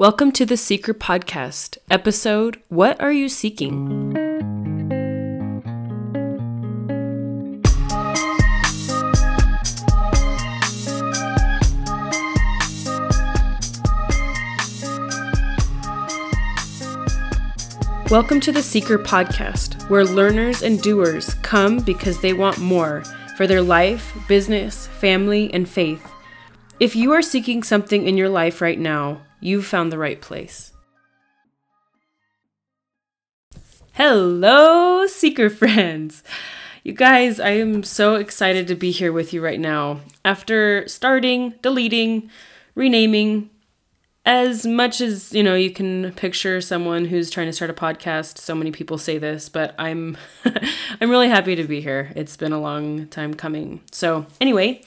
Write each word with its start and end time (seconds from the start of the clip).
Welcome 0.00 0.32
to 0.32 0.46
the 0.46 0.56
Seeker 0.56 0.94
Podcast, 0.94 1.76
episode 1.90 2.62
What 2.68 2.98
Are 3.02 3.12
You 3.12 3.28
Seeking? 3.28 4.14
Welcome 18.08 18.40
to 18.40 18.52
the 18.52 18.62
Seeker 18.62 18.98
Podcast, 18.98 19.86
where 19.90 20.06
learners 20.06 20.62
and 20.62 20.80
doers 20.80 21.34
come 21.42 21.80
because 21.80 22.22
they 22.22 22.32
want 22.32 22.56
more 22.56 23.04
for 23.36 23.46
their 23.46 23.60
life, 23.60 24.16
business, 24.26 24.86
family, 24.86 25.52
and 25.52 25.68
faith. 25.68 26.10
If 26.80 26.96
you 26.96 27.12
are 27.12 27.20
seeking 27.20 27.62
something 27.62 28.06
in 28.06 28.16
your 28.16 28.30
life 28.30 28.62
right 28.62 28.78
now, 28.78 29.20
you've 29.38 29.66
found 29.66 29.92
the 29.92 29.98
right 29.98 30.18
place. 30.18 30.72
Hello, 33.92 35.06
Seeker 35.06 35.50
friends! 35.60 36.24
You 36.82 36.94
guys, 36.94 37.38
I 37.38 37.50
am 37.50 37.82
so 37.82 38.14
excited 38.14 38.66
to 38.68 38.74
be 38.74 38.92
here 38.92 39.12
with 39.12 39.34
you 39.34 39.44
right 39.44 39.60
now. 39.60 40.00
After 40.24 40.88
starting, 40.88 41.52
deleting, 41.60 42.30
renaming, 42.74 43.50
as 44.24 44.66
much 44.66 45.02
as 45.02 45.34
you 45.34 45.42
know 45.42 45.54
you 45.54 45.70
can 45.70 46.12
picture 46.12 46.62
someone 46.62 47.04
who's 47.04 47.28
trying 47.28 47.46
to 47.46 47.52
start 47.52 47.70
a 47.70 47.74
podcast 47.74 48.36
so 48.36 48.54
many 48.54 48.70
people 48.70 48.98
say 48.98 49.16
this 49.16 49.48
but 49.48 49.74
i'm 49.78 50.14
i'm 51.00 51.08
really 51.08 51.30
happy 51.30 51.56
to 51.56 51.64
be 51.64 51.80
here 51.80 52.12
it's 52.14 52.36
been 52.36 52.52
a 52.52 52.60
long 52.60 53.06
time 53.08 53.32
coming 53.32 53.80
so 53.90 54.26
anyway 54.38 54.78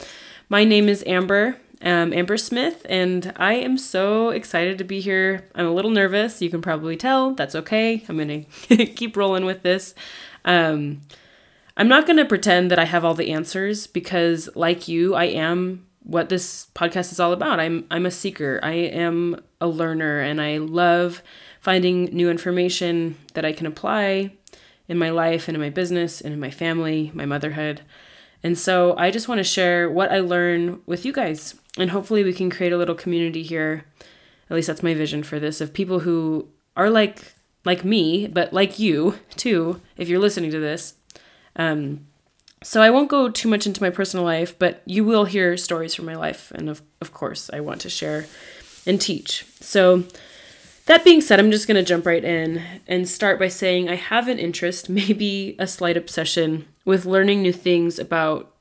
my 0.50 0.64
name 0.64 0.88
is 0.88 1.03
amber 1.08 1.58
um, 1.84 2.14
amber 2.14 2.38
smith 2.38 2.86
and 2.90 3.34
i 3.36 3.54
am 3.54 3.78
so 3.78 4.30
excited 4.30 4.78
to 4.78 4.84
be 4.84 5.00
here 5.00 5.48
i'm 5.55 5.66
a 5.66 5.73
little 5.73 5.92
nervous 5.92 6.42
you 6.42 6.50
can 6.50 6.62
probably 6.62 6.96
tell 6.96 7.34
that's 7.34 7.56
okay 7.56 8.04
i'm 8.08 8.18
gonna 8.18 8.44
keep 8.95 9.16
rolling 9.16 9.45
with 9.45 9.62
this 9.64 9.94
um, 10.45 11.02
i'm 11.78 11.88
not 11.88 12.08
gonna 12.08 12.25
pretend 12.25 12.72
that 12.72 12.80
i 12.80 12.86
have 12.86 13.06
all 13.06 13.14
the 13.14 13.31
answers 13.31 13.88
because 13.88 14.50
like 14.56 14.88
you 14.88 15.14
i 15.16 15.25
am 15.25 15.86
what 16.03 16.30
this 16.30 16.67
podcast 16.75 17.12
is 17.12 17.20
all 17.20 17.34
about. 17.34 17.59
I'm 17.59 17.86
I'm 17.90 18.06
a 18.06 18.12
seeker. 18.12 18.59
I 18.62 18.73
am 18.73 19.42
a 19.59 19.68
learner 19.68 20.20
and 20.20 20.42
I 20.42 20.58
love 20.58 21.23
finding 21.59 22.06
new 22.06 22.30
information 22.30 23.18
that 23.34 23.45
I 23.45 23.53
can 23.53 23.66
apply 23.66 24.34
in 24.88 24.97
my 24.97 25.09
life 25.09 25.47
and 25.47 25.56
in 25.56 25.62
my 25.62 25.70
business 25.70 26.20
and 26.20 26.34
in 26.34 26.40
my 26.40 26.52
family, 26.52 27.12
my 27.14 27.25
motherhood. 27.25 27.81
And 28.44 28.58
so 28.59 28.95
I 28.97 29.09
just 29.09 29.30
want 29.30 29.40
to 29.40 29.44
share 29.44 29.90
what 29.90 30.12
I 30.12 30.20
learn 30.20 30.81
with 30.86 31.06
you 31.06 31.14
guys 31.14 31.56
and 31.77 31.91
hopefully 31.91 32.23
we 32.23 32.33
can 32.33 32.49
create 32.49 32.73
a 32.73 32.77
little 32.77 32.95
community 32.95 33.43
here. 33.43 33.85
At 34.49 34.55
least 34.55 34.67
that's 34.67 34.83
my 34.83 34.93
vision 34.93 35.23
for 35.23 35.39
this 35.39 35.61
of 35.61 35.73
people 35.73 35.99
who 35.99 36.47
are 36.75 36.89
like 36.89 37.33
like 37.66 37.85
me, 37.85 38.27
but 38.27 38.53
like 38.53 38.79
you 38.79 39.19
too 39.35 39.81
if 39.97 40.09
you're 40.09 40.19
listening 40.19 40.51
to 40.51 40.59
this. 40.59 40.95
Um 41.55 42.07
so 42.63 42.81
I 42.81 42.89
won't 42.89 43.09
go 43.09 43.29
too 43.29 43.49
much 43.49 43.67
into 43.67 43.83
my 43.83 43.89
personal 43.89 44.25
life, 44.25 44.57
but 44.57 44.81
you 44.85 45.03
will 45.03 45.25
hear 45.25 45.57
stories 45.57 45.94
from 45.94 46.05
my 46.05 46.16
life. 46.16 46.51
And 46.55 46.69
of, 46.69 46.81
of 47.01 47.13
course, 47.13 47.49
I 47.51 47.59
want 47.59 47.81
to 47.81 47.89
share 47.89 48.25
and 48.85 48.99
teach. 48.99 49.45
So, 49.59 50.03
that 50.85 51.05
being 51.05 51.21
said, 51.21 51.39
I'm 51.39 51.51
just 51.51 51.67
going 51.67 51.75
to 51.75 51.88
jump 51.88 52.05
right 52.05 52.23
in 52.23 52.61
and 52.88 53.07
start 53.07 53.39
by 53.39 53.47
saying 53.47 53.88
I 53.88 53.95
have 53.95 54.27
an 54.27 54.39
interest, 54.39 54.89
maybe 54.89 55.55
a 55.59 55.67
slight 55.67 55.97
obsession, 55.97 56.67
with 56.85 57.05
learning 57.05 57.41
new 57.41 57.53
things 57.53 57.99
about 57.99 58.53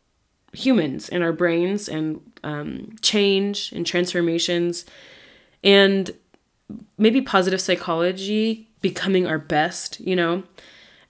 humans 0.52 1.08
and 1.08 1.22
our 1.22 1.32
brains 1.32 1.88
and 1.88 2.20
um, 2.44 2.94
change 3.00 3.72
and 3.72 3.86
transformations 3.86 4.84
and 5.64 6.12
maybe 6.98 7.20
positive 7.20 7.60
psychology 7.60 8.68
becoming 8.80 9.26
our 9.26 9.38
best, 9.38 10.00
you 10.00 10.16
know? 10.16 10.42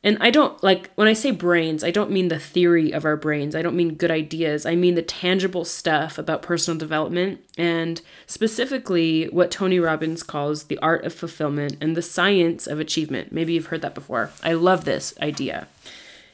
And 0.05 0.19
I 0.21 0.31
don't 0.31 0.61
like 0.65 0.91
when 0.97 1.07
I 1.07 1.13
say 1.13 1.31
brains, 1.31 1.85
I 1.85 1.93
don't 1.93 2.11
mean 2.11 2.27
the 2.27 2.39
theory 2.39 2.91
of 2.91 3.05
our 3.05 3.17
brains. 3.17 3.55
I 3.55 3.63
don't 3.63 3.77
mean 3.77 3.95
good 3.95 4.11
ideas. 4.11 4.67
I 4.67 4.75
mean 4.75 4.97
the 4.97 5.03
tangible 5.03 5.65
stuff 5.65 6.19
about 6.19 6.43
personal 6.43 6.77
development 6.77 7.41
and 7.57 8.01
specifically 8.27 9.27
what 9.27 9.53
Tony 9.53 9.79
Robbins 9.79 10.25
calls 10.25 10.65
the 10.65 10.79
art 10.79 11.05
of 11.05 11.15
fulfillment 11.15 11.77
and 11.81 11.97
the 11.97 12.03
science 12.03 12.67
of 12.67 12.81
achievement. 12.81 13.31
Maybe 13.31 13.53
you've 13.53 13.67
heard 13.67 13.83
that 13.83 13.95
before. 13.95 14.31
I 14.43 14.55
love 14.55 14.85
this 14.85 15.15
idea. 15.23 15.69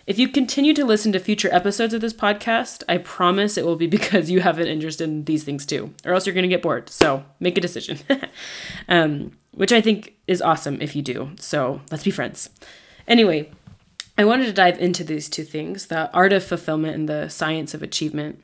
If 0.09 0.19
you 0.19 0.27
continue 0.27 0.73
to 0.73 0.87
listen 0.87 1.13
to 1.13 1.19
future 1.19 1.53
episodes 1.53 1.93
of 1.93 2.01
this 2.01 2.15
podcast, 2.15 2.83
I 2.89 2.97
promise 2.97 3.59
it 3.59 3.67
will 3.67 3.77
be 3.77 3.87
because 3.99 4.31
you 4.31 4.41
have 4.41 4.59
an 4.59 4.67
interest 4.67 5.03
in 5.03 5.25
these 5.25 5.45
things 5.45 5.67
too, 5.67 5.93
or 6.03 6.15
else 6.15 6.25
you're 6.25 6.35
going 6.35 6.45
to 6.45 6.49
get 6.49 6.63
bored. 6.63 6.89
So 6.89 7.27
make 7.41 7.59
a 7.59 7.61
decision, 7.61 7.99
um, 8.89 9.33
which 9.53 9.71
I 9.71 9.83
think 9.83 10.15
is 10.27 10.41
awesome 10.41 10.81
if 10.81 10.97
you 10.97 11.03
do. 11.03 11.33
So 11.39 11.83
let's 11.91 12.05
be 12.05 12.11
friends. 12.11 12.49
Anyway, 13.07 13.51
I 14.17 14.25
wanted 14.25 14.47
to 14.47 14.53
dive 14.55 14.79
into 14.79 15.05
these 15.05 15.29
two 15.29 15.45
things 15.45 15.89
the 15.89 16.11
art 16.13 16.33
of 16.33 16.43
fulfillment 16.43 16.95
and 16.95 17.07
the 17.07 17.29
science 17.29 17.75
of 17.75 17.83
achievement. 17.83 18.43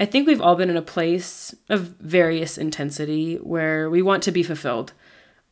I 0.00 0.04
think 0.04 0.26
we've 0.26 0.42
all 0.42 0.56
been 0.56 0.70
in 0.70 0.76
a 0.76 0.82
place 0.82 1.54
of 1.68 1.94
various 2.00 2.58
intensity 2.58 3.36
where 3.36 3.88
we 3.88 4.02
want 4.02 4.24
to 4.24 4.32
be 4.32 4.42
fulfilled 4.42 4.94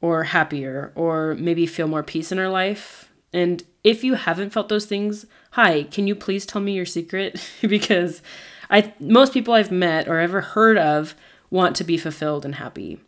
or 0.00 0.24
happier 0.24 0.90
or 0.96 1.36
maybe 1.36 1.66
feel 1.66 1.86
more 1.86 2.02
peace 2.02 2.32
in 2.32 2.40
our 2.40 2.48
life. 2.48 3.12
And 3.32 3.62
if 3.84 4.02
you 4.02 4.14
haven't 4.14 4.50
felt 4.50 4.68
those 4.68 4.86
things, 4.86 5.26
hi, 5.52 5.84
can 5.84 6.06
you 6.06 6.14
please 6.14 6.46
tell 6.46 6.60
me 6.60 6.72
your 6.72 6.86
secret? 6.86 7.40
because 7.60 8.22
I 8.70 8.92
most 8.98 9.32
people 9.32 9.54
I've 9.54 9.70
met 9.70 10.08
or 10.08 10.18
ever 10.18 10.40
heard 10.40 10.78
of 10.78 11.14
want 11.50 11.76
to 11.76 11.84
be 11.84 11.96
fulfilled 11.96 12.44
and 12.44 12.56
happy. 12.56 13.00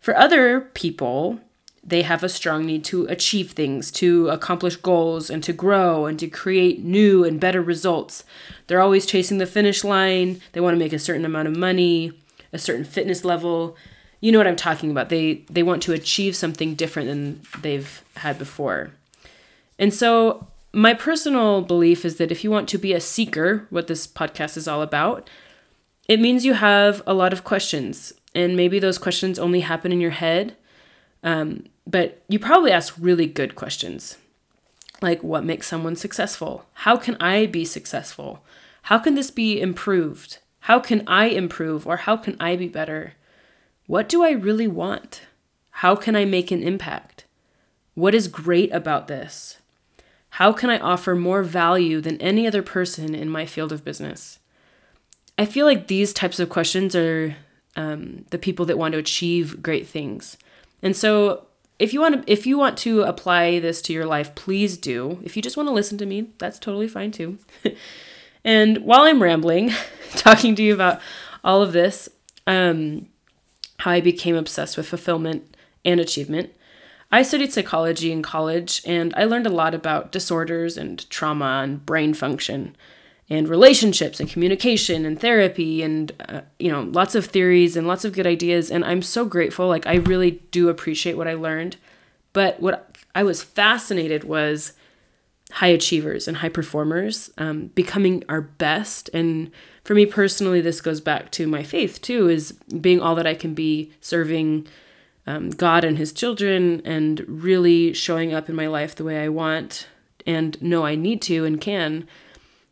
For 0.00 0.16
other 0.16 0.60
people, 0.60 1.40
they 1.84 2.02
have 2.02 2.22
a 2.22 2.28
strong 2.28 2.64
need 2.64 2.84
to 2.84 3.06
achieve 3.06 3.52
things, 3.52 3.90
to 3.92 4.28
accomplish 4.28 4.76
goals, 4.76 5.30
and 5.30 5.42
to 5.42 5.52
grow 5.52 6.06
and 6.06 6.18
to 6.20 6.28
create 6.28 6.84
new 6.84 7.24
and 7.24 7.40
better 7.40 7.60
results. 7.60 8.24
They're 8.66 8.80
always 8.80 9.06
chasing 9.06 9.38
the 9.38 9.46
finish 9.46 9.82
line. 9.82 10.40
They 10.52 10.60
want 10.60 10.74
to 10.74 10.78
make 10.78 10.92
a 10.92 10.98
certain 10.98 11.24
amount 11.24 11.48
of 11.48 11.56
money, 11.56 12.12
a 12.52 12.58
certain 12.58 12.84
fitness 12.84 13.24
level. 13.24 13.76
You 14.20 14.30
know 14.30 14.38
what 14.38 14.46
I'm 14.46 14.56
talking 14.56 14.92
about. 14.92 15.08
They 15.08 15.44
they 15.50 15.64
want 15.64 15.82
to 15.84 15.92
achieve 15.92 16.36
something 16.36 16.74
different 16.74 17.08
than 17.08 17.40
they've 17.62 18.02
had 18.16 18.38
before. 18.38 18.92
And 19.78 19.92
so 19.92 20.48
my 20.72 20.94
personal 20.94 21.62
belief 21.62 22.04
is 22.04 22.16
that 22.16 22.30
if 22.30 22.44
you 22.44 22.50
want 22.50 22.68
to 22.70 22.78
be 22.78 22.92
a 22.92 23.00
seeker, 23.00 23.66
what 23.70 23.86
this 23.86 24.06
podcast 24.06 24.56
is 24.56 24.68
all 24.68 24.82
about, 24.82 25.28
it 26.08 26.20
means 26.20 26.44
you 26.44 26.54
have 26.54 27.02
a 27.06 27.14
lot 27.14 27.32
of 27.32 27.44
questions. 27.44 28.12
And 28.34 28.56
maybe 28.56 28.78
those 28.78 28.98
questions 28.98 29.38
only 29.38 29.60
happen 29.60 29.92
in 29.92 30.00
your 30.00 30.10
head. 30.10 30.56
Um, 31.22 31.66
but 31.86 32.22
you 32.28 32.38
probably 32.38 32.72
ask 32.72 32.94
really 32.98 33.26
good 33.26 33.54
questions 33.54 34.16
like 35.02 35.22
what 35.22 35.44
makes 35.44 35.66
someone 35.66 35.96
successful? 35.96 36.66
How 36.74 36.96
can 36.96 37.16
I 37.16 37.46
be 37.46 37.64
successful? 37.64 38.44
How 38.82 38.98
can 38.98 39.14
this 39.14 39.30
be 39.30 39.60
improved? 39.60 40.38
How 40.60 40.78
can 40.78 41.02
I 41.06 41.26
improve 41.26 41.86
or 41.86 41.98
how 41.98 42.16
can 42.16 42.36
I 42.38 42.56
be 42.56 42.68
better? 42.68 43.14
What 43.86 44.08
do 44.08 44.22
I 44.22 44.30
really 44.30 44.68
want? 44.68 45.22
How 45.70 45.96
can 45.96 46.14
I 46.14 46.24
make 46.24 46.50
an 46.50 46.62
impact? 46.62 47.24
What 47.94 48.14
is 48.14 48.28
great 48.28 48.72
about 48.72 49.08
this? 49.08 49.58
How 50.36 50.50
can 50.50 50.70
I 50.70 50.78
offer 50.78 51.14
more 51.14 51.42
value 51.42 52.00
than 52.00 52.20
any 52.20 52.46
other 52.46 52.62
person 52.62 53.14
in 53.14 53.28
my 53.28 53.44
field 53.44 53.70
of 53.70 53.84
business? 53.84 54.38
I 55.38 55.44
feel 55.44 55.66
like 55.66 55.88
these 55.88 56.14
types 56.14 56.40
of 56.40 56.48
questions 56.48 56.96
are 56.96 57.36
um, 57.76 58.24
the 58.30 58.38
people 58.38 58.64
that 58.66 58.78
want 58.78 58.92
to 58.92 58.98
achieve 58.98 59.62
great 59.62 59.86
things. 59.86 60.38
And 60.82 60.96
so 60.96 61.46
if 61.78 61.92
you 61.92 62.00
want 62.00 62.26
to 62.26 62.32
if 62.32 62.46
you 62.46 62.56
want 62.56 62.78
to 62.78 63.02
apply 63.02 63.58
this 63.58 63.82
to 63.82 63.92
your 63.92 64.06
life, 64.06 64.34
please 64.34 64.78
do. 64.78 65.18
If 65.22 65.36
you 65.36 65.42
just 65.42 65.58
want 65.58 65.68
to 65.68 65.74
listen 65.74 65.98
to 65.98 66.06
me, 66.06 66.30
that's 66.38 66.58
totally 66.58 66.88
fine 66.88 67.10
too. 67.10 67.38
and 68.44 68.78
while 68.78 69.02
I'm 69.02 69.22
rambling, 69.22 69.70
talking 70.12 70.54
to 70.54 70.62
you 70.62 70.72
about 70.72 71.02
all 71.44 71.60
of 71.60 71.74
this, 71.74 72.08
um, 72.46 73.06
how 73.80 73.90
I 73.90 74.00
became 74.00 74.36
obsessed 74.36 74.78
with 74.78 74.88
fulfillment 74.88 75.56
and 75.84 76.00
achievement. 76.00 76.54
I 77.12 77.22
studied 77.22 77.52
psychology 77.52 78.10
in 78.10 78.22
college 78.22 78.80
and 78.86 79.12
I 79.14 79.24
learned 79.24 79.46
a 79.46 79.50
lot 79.50 79.74
about 79.74 80.12
disorders 80.12 80.78
and 80.78 81.08
trauma 81.10 81.60
and 81.62 81.84
brain 81.84 82.14
function 82.14 82.74
and 83.28 83.48
relationships 83.48 84.18
and 84.18 84.30
communication 84.30 85.04
and 85.04 85.20
therapy 85.20 85.82
and 85.82 86.10
uh, 86.28 86.40
you 86.58 86.72
know 86.72 86.82
lots 86.82 87.14
of 87.14 87.26
theories 87.26 87.76
and 87.76 87.86
lots 87.86 88.04
of 88.04 88.12
good 88.12 88.26
ideas 88.26 88.70
and 88.70 88.84
i'm 88.84 89.02
so 89.02 89.24
grateful. 89.26 89.68
Like 89.68 89.86
i 89.86 89.96
really 89.96 90.42
do 90.50 90.70
appreciate 90.70 91.16
what 91.16 91.28
i 91.28 91.34
learned. 91.34 91.76
But 92.32 92.60
what 92.60 92.96
i 93.14 93.22
was 93.22 93.42
fascinated 93.42 94.24
was 94.24 94.72
high 95.52 95.68
achievers 95.68 96.26
and 96.26 96.38
high 96.38 96.48
performers 96.48 97.30
um, 97.36 97.66
becoming 97.74 98.24
our 98.26 98.40
best. 98.40 99.10
And 99.12 99.50
for 99.84 99.94
me 99.94 100.06
personally 100.06 100.62
this 100.62 100.80
goes 100.80 101.02
back 101.02 101.30
to 101.32 101.46
my 101.46 101.62
faith 101.62 102.00
too 102.00 102.30
is 102.30 102.52
being 102.80 103.00
all 103.00 103.14
that 103.16 103.26
i 103.26 103.34
can 103.34 103.52
be 103.52 103.92
serving 104.00 104.66
um, 105.26 105.50
god 105.50 105.84
and 105.84 105.98
his 105.98 106.12
children 106.12 106.82
and 106.84 107.24
really 107.28 107.92
showing 107.92 108.32
up 108.34 108.48
in 108.48 108.54
my 108.54 108.66
life 108.66 108.94
the 108.94 109.04
way 109.04 109.22
i 109.22 109.28
want 109.28 109.86
and 110.26 110.60
know 110.62 110.84
i 110.84 110.94
need 110.94 111.20
to 111.22 111.44
and 111.44 111.60
can 111.60 112.06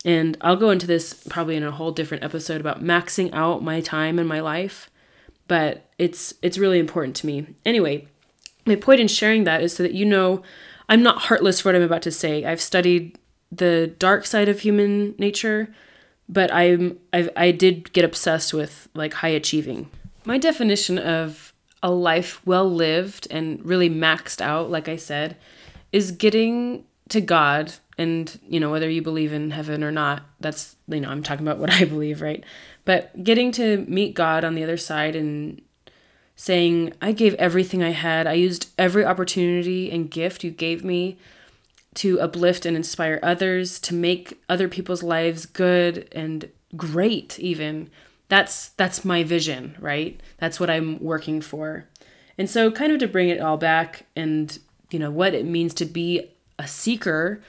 and 0.05 0.37
I'll 0.41 0.56
go 0.56 0.70
into 0.70 0.87
this 0.87 1.12
probably 1.29 1.56
in 1.56 1.62
a 1.62 1.70
whole 1.70 1.93
different 1.93 2.25
episode 2.25 2.61
about 2.61 2.82
maxing 2.82 3.32
out 3.32 3.62
my 3.62 3.81
time 3.81 4.19
in 4.19 4.26
my 4.26 4.41
life. 4.41 4.91
But 5.47 5.91
it's 5.99 6.32
it's 6.43 6.58
really 6.58 6.79
important 6.79 7.17
to 7.17 7.26
me. 7.26 7.47
Anyway, 7.67 8.08
my 8.67 8.76
point 8.76 9.00
in 9.00 9.08
sharing 9.08 9.44
that 9.44 9.62
is 9.62 9.75
so 9.75 9.82
that 9.82 9.94
you 9.94 10.06
know 10.06 10.43
I'm 10.88 11.03
not 11.03 11.23
heartless 11.23 11.61
for 11.61 11.69
what 11.69 11.76
I'm 11.76 11.82
about 11.82 12.03
to 12.03 12.11
say. 12.11 12.44
I've 12.44 12.61
studied 12.61 13.19
the 13.53 13.94
dark 13.99 14.26
side 14.26 14.49
of 14.49 14.61
human 14.61 15.14
nature, 15.19 15.75
but 16.29 16.53
I'm 16.53 16.99
i 17.12 17.29
I 17.37 17.50
did 17.50 17.93
get 17.93 18.05
obsessed 18.05 18.55
with 18.55 18.88
like 18.94 19.14
high 19.14 19.29
achieving. 19.29 19.91
My 20.25 20.38
definition 20.38 20.99
of 20.99 21.50
a 21.82 21.91
life 21.91 22.44
well 22.47 22.71
lived 22.71 23.27
and 23.31 23.65
really 23.65 23.91
maxed 23.91 24.41
out, 24.41 24.71
like 24.71 24.88
I 24.88 24.97
said, 24.97 25.37
is 25.93 26.12
getting 26.12 26.85
to 27.09 27.21
God. 27.21 27.73
And 27.99 28.38
you 28.49 28.61
know 28.61 28.71
whether 28.71 28.88
you 28.88 29.03
believe 29.03 29.32
in 29.32 29.50
heaven 29.50 29.85
or 29.85 29.93
not 29.93 30.23
that's 30.41 30.77
you 30.88 31.00
know 31.00 31.11
I'm 31.11 31.23
talking 31.23 31.47
about 31.47 31.59
what 31.59 31.71
I 31.81 31.85
believe 31.85 32.23
right? 32.23 32.44
But 32.85 33.23
getting 33.23 33.53
to 33.53 33.85
meet 33.88 34.15
God 34.15 34.44
on 34.44 34.55
the 34.55 34.65
other 34.65 34.79
side 34.79 35.15
and 35.15 35.61
saying 36.35 36.94
I 37.03 37.12
gave 37.12 37.35
everything 37.35 37.82
I 37.82 37.91
had. 37.91 38.27
I 38.27 38.32
used 38.32 38.71
every 38.79 39.05
opportunity 39.05 39.91
and 39.91 40.11
gift 40.11 40.43
you 40.43 40.50
gave 40.50 40.82
me 40.82 41.19
to 41.94 42.21
uplift 42.21 42.65
and 42.65 42.77
inspire 42.77 43.19
others 43.23 43.79
to 43.81 43.94
make 43.94 44.41
other 44.49 44.69
people's 44.69 45.03
lives 45.03 45.44
good 45.44 46.09
and 46.12 46.49
great 46.77 47.38
even 47.38 47.91
that's 48.31 48.71
that's 48.71 49.05
my 49.05 49.23
vision 49.23 49.77
right 49.79 50.21
that's 50.38 50.59
what 50.59 50.71
I'm 50.71 50.99
working 51.00 51.43
for 51.43 51.87
and 52.38 52.49
so 52.49 52.71
kind 52.71 52.91
of 52.91 52.99
to 53.00 53.09
bring 53.09 53.29
it 53.29 53.41
all 53.41 53.59
back 53.59 54.06
and 54.17 54.59
you 54.91 54.99
know 54.99 55.11
what 55.11 55.35
it 55.35 55.44
means 55.44 55.75
to 55.75 55.85
be 55.85 56.31
a 56.61 56.69
seeker, 56.69 57.41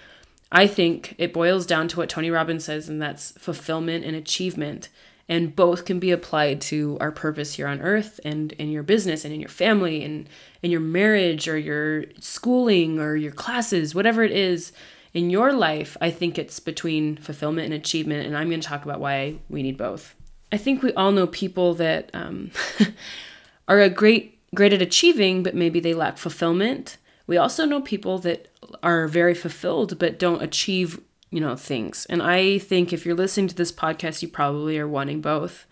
I 0.51 0.67
think 0.67 1.15
it 1.17 1.33
boils 1.33 1.65
down 1.65 1.87
to 1.89 1.97
what 1.97 2.09
Tony 2.09 2.31
Robbins 2.31 2.65
says, 2.65 2.89
and 2.89 3.01
that's 3.01 3.31
fulfillment 3.31 4.05
and 4.05 4.15
achievement. 4.15 4.89
And 5.29 5.55
both 5.55 5.85
can 5.85 5.99
be 5.99 6.11
applied 6.11 6.59
to 6.61 6.97
our 6.99 7.11
purpose 7.11 7.53
here 7.53 7.67
on 7.67 7.79
earth 7.79 8.19
and 8.25 8.51
in 8.53 8.69
your 8.69 8.83
business 8.83 9.23
and 9.23 9.33
in 9.33 9.39
your 9.39 9.49
family 9.49 10.03
and 10.03 10.27
in 10.61 10.71
your 10.71 10.81
marriage 10.81 11.47
or 11.47 11.57
your 11.57 12.05
schooling 12.19 12.99
or 12.99 13.15
your 13.15 13.31
classes, 13.31 13.95
whatever 13.95 14.23
it 14.23 14.31
is 14.31 14.73
in 15.13 15.29
your 15.29 15.53
life. 15.53 15.95
I 16.01 16.09
think 16.09 16.37
it's 16.37 16.59
between 16.59 17.15
fulfillment 17.15 17.65
and 17.65 17.73
achievement. 17.73 18.27
And 18.27 18.35
I'm 18.35 18.49
going 18.49 18.59
to 18.59 18.67
talk 18.67 18.83
about 18.83 18.99
why 18.99 19.35
we 19.49 19.63
need 19.63 19.77
both. 19.77 20.15
I 20.51 20.57
think 20.57 20.83
we 20.83 20.93
all 20.93 21.11
know 21.11 21.27
people 21.27 21.73
that 21.75 22.09
um, 22.13 22.51
are 23.67 23.79
a 23.79 23.89
great, 23.89 24.39
great 24.53 24.73
at 24.73 24.81
achieving, 24.81 25.43
but 25.43 25.55
maybe 25.55 25.79
they 25.79 25.93
lack 25.93 26.17
fulfillment. 26.17 26.97
We 27.27 27.37
also 27.37 27.65
know 27.65 27.81
people 27.81 28.17
that 28.19 28.49
are 28.83 29.07
very 29.07 29.33
fulfilled 29.33 29.97
but 29.97 30.19
don't 30.19 30.41
achieve, 30.41 30.99
you 31.29 31.39
know, 31.39 31.55
things. 31.55 32.05
And 32.09 32.21
I 32.21 32.57
think 32.57 32.91
if 32.91 33.05
you're 33.05 33.15
listening 33.15 33.47
to 33.47 33.55
this 33.55 33.71
podcast, 33.71 34.21
you 34.21 34.27
probably 34.27 34.77
are 34.77 34.87
wanting 34.87 35.21
both. 35.21 35.65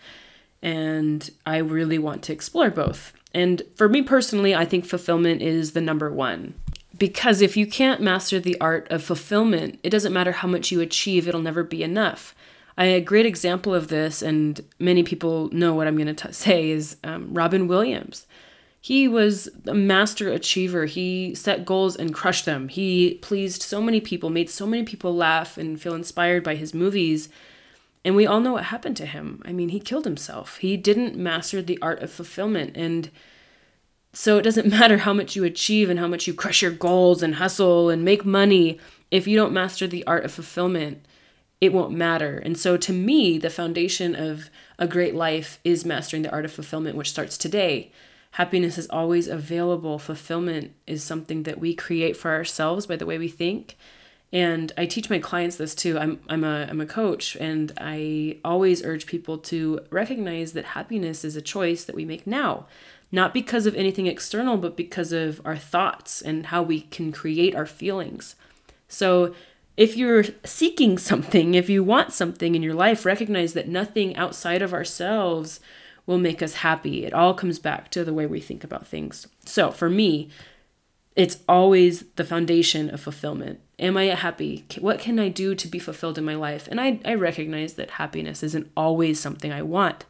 And 0.61 1.29
I 1.45 1.57
really 1.57 1.97
want 1.97 2.23
to 2.23 2.33
explore 2.33 2.69
both. 2.69 3.13
And 3.33 3.61
for 3.75 3.87
me 3.87 4.01
personally, 4.01 4.55
I 4.55 4.65
think 4.65 4.85
fulfillment 4.85 5.41
is 5.41 5.71
the 5.71 5.81
number 5.81 6.11
one. 6.11 6.55
Because 6.97 7.41
if 7.41 7.55
you 7.55 7.65
can't 7.65 8.01
master 8.01 8.39
the 8.39 8.59
art 8.59 8.87
of 8.91 9.03
fulfillment, 9.03 9.79
it 9.83 9.89
doesn't 9.89 10.11
matter 10.11 10.33
how 10.33 10.47
much 10.47 10.71
you 10.71 10.81
achieve, 10.81 11.27
it'll 11.27 11.41
never 11.41 11.63
be 11.63 11.83
enough. 11.83 12.35
A 12.87 13.01
great 13.01 13.25
example 13.25 13.75
of 13.75 13.89
this, 13.89 14.21
and 14.21 14.61
many 14.79 15.03
people 15.03 15.49
know 15.51 15.73
what 15.73 15.87
I'm 15.87 15.97
going 15.97 16.15
to 16.15 16.33
say, 16.33 16.69
is 16.69 16.97
um, 17.03 17.33
Robin 17.33 17.67
Williams. 17.67 18.25
He 18.81 19.07
was 19.07 19.49
a 19.67 19.73
master 19.73 20.31
achiever. 20.31 20.85
He 20.85 21.35
set 21.35 21.65
goals 21.65 21.95
and 21.97 22.13
crushed 22.13 22.45
them. 22.45 22.69
He 22.69 23.15
pleased 23.15 23.61
so 23.61 23.81
many 23.81 23.99
people, 23.99 24.29
made 24.29 24.49
so 24.49 24.65
many 24.65 24.83
people 24.83 25.13
laugh 25.13 25.57
and 25.57 25.81
feel 25.81 25.93
inspired 25.93 26.43
by 26.43 26.55
his 26.55 26.73
movies. 26.73 27.27
And 28.05 28.15
we 28.15 28.25
all 28.25 28.39
know 28.39 28.53
what 28.53 28.65
happened 28.65 28.95
to 28.97 29.05
him. 29.05 29.41
I 29.43 29.51
mean, 29.51 29.69
he 29.69 29.81
killed 29.81 30.05
himself. 30.05 30.57
He 30.57 30.77
didn't 30.77 31.17
master 31.17 31.61
the 31.61 31.77
art 31.81 32.01
of 32.01 32.09
fulfillment. 32.09 32.77
And 32.77 33.11
so 34.13 34.37
it 34.37 34.43
doesn't 34.43 34.67
matter 34.79 34.99
how 34.99 35.13
much 35.13 35.35
you 35.35 35.43
achieve 35.43 35.89
and 35.89 35.99
how 35.99 36.07
much 36.07 36.25
you 36.25 36.33
crush 36.33 36.61
your 36.61 36.71
goals 36.71 37.21
and 37.21 37.35
hustle 37.35 37.89
and 37.89 38.05
make 38.05 38.23
money. 38.23 38.79
If 39.11 39.27
you 39.27 39.35
don't 39.35 39.51
master 39.51 39.87
the 39.87 40.07
art 40.07 40.23
of 40.23 40.31
fulfillment, 40.31 41.05
it 41.61 41.73
won't 41.73 41.91
matter. 41.91 42.37
And 42.37 42.57
so 42.57 42.77
to 42.77 42.93
me, 42.93 43.37
the 43.37 43.49
foundation 43.49 44.15
of 44.15 44.49
a 44.77 44.87
great 44.87 45.15
life 45.15 45.59
is 45.63 45.85
mastering 45.85 46.21
the 46.21 46.31
art 46.31 46.45
of 46.45 46.53
fulfillment, 46.53 46.95
which 46.95 47.09
starts 47.09 47.37
today. 47.37 47.91
Happiness 48.31 48.77
is 48.77 48.87
always 48.89 49.27
available. 49.27 49.99
Fulfillment 49.99 50.73
is 50.87 51.03
something 51.03 51.43
that 51.43 51.59
we 51.59 51.73
create 51.75 52.15
for 52.15 52.31
ourselves 52.31 52.85
by 52.85 52.95
the 52.95 53.05
way 53.05 53.17
we 53.17 53.27
think. 53.27 53.75
And 54.31 54.71
I 54.77 54.85
teach 54.85 55.09
my 55.09 55.19
clients 55.19 55.55
this 55.55 55.73
too. 55.73 55.97
I'm, 55.97 56.19
I'm, 56.29 56.43
a, 56.43 56.67
I'm 56.69 56.79
a 56.79 56.85
coach, 56.85 57.35
and 57.37 57.71
I 57.79 58.37
always 58.45 58.85
urge 58.85 59.07
people 59.07 59.39
to 59.39 59.79
recognize 59.89 60.53
that 60.53 60.65
happiness 60.65 61.25
is 61.25 61.35
a 61.35 61.41
choice 61.41 61.83
that 61.85 61.95
we 61.95 62.05
make 62.05 62.27
now, 62.27 62.67
not 63.11 63.33
because 63.33 63.65
of 63.65 63.73
anything 63.73 64.05
external, 64.05 64.57
but 64.57 64.77
because 64.77 65.11
of 65.11 65.41
our 65.43 65.57
thoughts 65.57 66.21
and 66.21 66.47
how 66.47 66.61
we 66.61 66.81
can 66.81 67.11
create 67.11 67.55
our 67.55 67.65
feelings. 67.65 68.35
So, 68.87 69.33
if 69.79 69.95
you're 69.95 70.25
seeking 70.43 70.97
something, 70.97 71.55
if 71.55 71.69
you 71.69 71.85
want 71.85 72.11
something 72.11 72.53
in 72.53 72.61
your 72.61 72.73
life, 72.73 73.05
recognize 73.05 73.53
that 73.53 73.69
nothing 73.69 74.13
outside 74.17 74.61
of 74.61 74.73
ourselves 74.73 75.61
will 76.05 76.17
make 76.17 76.43
us 76.43 76.55
happy. 76.55 77.05
It 77.05 77.13
all 77.13 77.33
comes 77.33 77.59
back 77.59 77.89
to 77.91 78.03
the 78.03 78.13
way 78.13 78.25
we 78.25 78.41
think 78.41 78.65
about 78.65 78.85
things. 78.85 79.27
So 79.45 79.71
for 79.71 79.89
me, 79.89 80.31
it's 81.15 81.39
always 81.47 82.03
the 82.17 82.25
foundation 82.25 82.89
of 82.89 82.99
fulfillment. 82.99 83.61
Am 83.79 83.95
I 83.95 84.07
happy? 84.07 84.65
What 84.79 84.99
can 84.99 85.17
I 85.17 85.29
do 85.29 85.55
to 85.55 85.67
be 85.69 85.79
fulfilled 85.79 86.17
in 86.17 86.25
my 86.25 86.35
life? 86.35 86.67
And 86.69 86.81
I, 86.81 86.99
I 87.05 87.13
recognize 87.13 87.75
that 87.75 87.91
happiness 87.91 88.43
isn't 88.43 88.69
always 88.75 89.17
something 89.17 89.53
I 89.53 89.61
want. 89.61 90.03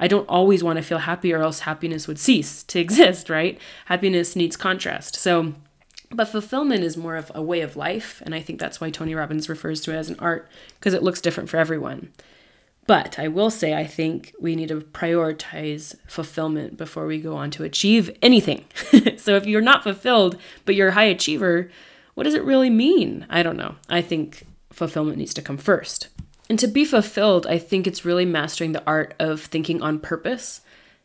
I 0.00 0.08
don't 0.08 0.28
always 0.28 0.64
want 0.64 0.78
to 0.78 0.82
feel 0.82 0.98
happy, 0.98 1.32
or 1.32 1.42
else 1.42 1.60
happiness 1.60 2.08
would 2.08 2.18
cease 2.18 2.64
to 2.64 2.80
exist, 2.86 3.30
right? 3.30 3.56
Happiness 3.84 4.34
needs 4.34 4.56
contrast. 4.56 5.14
So, 5.14 5.54
but 6.12 6.28
fulfillment 6.28 6.84
is 6.84 6.96
more 6.96 7.16
of 7.16 7.32
a 7.34 7.42
way 7.42 7.60
of 7.60 7.76
life. 7.76 8.22
And 8.24 8.34
I 8.34 8.40
think 8.40 8.60
that's 8.60 8.80
why 8.80 8.90
Tony 8.90 9.14
Robbins 9.14 9.48
refers 9.48 9.80
to 9.82 9.92
it 9.92 9.96
as 9.96 10.08
an 10.08 10.16
art, 10.18 10.48
because 10.78 10.94
it 10.94 11.02
looks 11.02 11.20
different 11.20 11.48
for 11.48 11.56
everyone. 11.56 12.12
But 12.86 13.18
I 13.18 13.28
will 13.28 13.50
say, 13.50 13.74
I 13.74 13.86
think 13.86 14.34
we 14.40 14.56
need 14.56 14.68
to 14.68 14.80
prioritize 14.80 15.94
fulfillment 16.06 16.76
before 16.76 17.06
we 17.06 17.20
go 17.20 17.36
on 17.36 17.50
to 17.52 17.64
achieve 17.64 18.16
anything. 18.20 18.64
so 19.16 19.36
if 19.36 19.46
you're 19.46 19.60
not 19.60 19.84
fulfilled, 19.84 20.36
but 20.64 20.74
you're 20.74 20.88
a 20.88 20.92
high 20.92 21.04
achiever, 21.04 21.70
what 22.14 22.24
does 22.24 22.34
it 22.34 22.44
really 22.44 22.70
mean? 22.70 23.24
I 23.30 23.42
don't 23.42 23.56
know. 23.56 23.76
I 23.88 24.02
think 24.02 24.46
fulfillment 24.72 25.18
needs 25.18 25.34
to 25.34 25.42
come 25.42 25.58
first. 25.58 26.08
And 26.50 26.58
to 26.58 26.66
be 26.66 26.84
fulfilled, 26.84 27.46
I 27.46 27.56
think 27.56 27.86
it's 27.86 28.04
really 28.04 28.26
mastering 28.26 28.72
the 28.72 28.84
art 28.84 29.14
of 29.18 29.40
thinking 29.40 29.80
on 29.80 30.00
purpose 30.00 30.60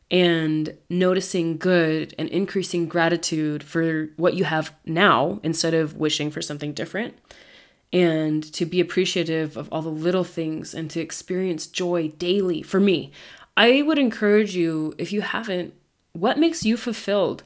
and 0.09 0.77
noticing 0.89 1.57
good 1.57 2.15
and 2.18 2.30
increasing 2.30 2.88
gratitude 2.88 3.63
for 3.63 4.09
what 4.15 4.33
you 4.33 4.46
have 4.46 4.74
now 4.86 5.39
instead 5.43 5.74
of 5.74 5.98
wishing 5.98 6.32
for 6.32 6.41
something 6.41 6.74
different 6.74 7.17
and 7.93 8.43
to 8.53 8.65
be 8.65 8.79
appreciative 8.79 9.58
of 9.58 9.70
all 9.72 9.82
the 9.82 9.89
little 9.89 10.24
things 10.24 10.74
and 10.74 10.89
to 10.91 11.00
experience 11.00 11.67
joy 11.67 12.10
daily. 12.17 12.62
For 12.62 12.79
me, 12.79 13.12
I 13.55 13.82
would 13.82 13.98
encourage 13.98 14.55
you, 14.55 14.93
if 14.98 15.12
you 15.12 15.22
haven't, 15.22 15.74
what 16.13 16.38
makes 16.38 16.65
you 16.65 16.77
fulfilled? 16.77 17.43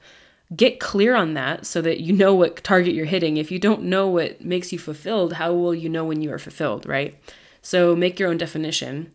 Get 0.56 0.80
clear 0.80 1.16
on 1.16 1.34
that 1.36 1.66
so 1.66 1.82
that 1.82 2.02
you 2.02 2.14
know 2.14 2.34
what 2.34 2.64
target 2.64 2.94
you're 2.94 3.06
hitting. 3.06 3.38
If 3.38 3.52
you 3.52 3.60
don't 3.60 3.84
know 3.84 4.08
what 4.08 4.44
makes 4.44 4.74
you 4.74 4.80
fulfilled, 4.80 5.34
how 5.34 5.54
will 5.54 5.76
you 5.76 5.90
know 5.90 6.04
when 6.04 6.22
you 6.22 6.34
are 6.34 6.40
fulfilled, 6.40 6.86
right? 6.86 7.18
So 7.62 7.96
make 7.96 8.20
your 8.20 8.30
own 8.30 8.38
definition. 8.38 9.14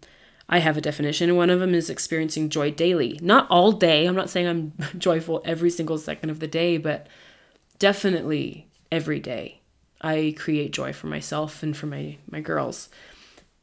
I 0.49 0.59
have 0.59 0.77
a 0.77 0.81
definition, 0.81 1.29
and 1.29 1.37
one 1.37 1.51
of 1.51 1.61
them 1.61 1.75
is 1.75 1.91
experiencing 1.91 2.51
joy 2.51 2.71
daily. 2.71 3.19
Not 3.21 3.49
all 3.51 3.73
day. 3.73 4.07
I'm 4.07 4.15
not 4.15 4.31
saying 4.31 4.47
I'm 4.47 4.73
joyful 4.99 5.43
every 5.45 5.71
single 5.71 5.99
second 5.99 6.31
of 6.31 6.41
the 6.41 6.47
day, 6.47 6.79
but 6.79 7.09
definitely 7.79 8.69
every 8.93 9.19
day. 9.21 9.61
I 10.01 10.35
create 10.39 10.73
joy 10.73 10.93
for 10.93 11.09
myself 11.09 11.63
and 11.63 11.77
for 11.77 11.87
my 11.87 12.19
my 12.31 12.41
girls. 12.41 12.89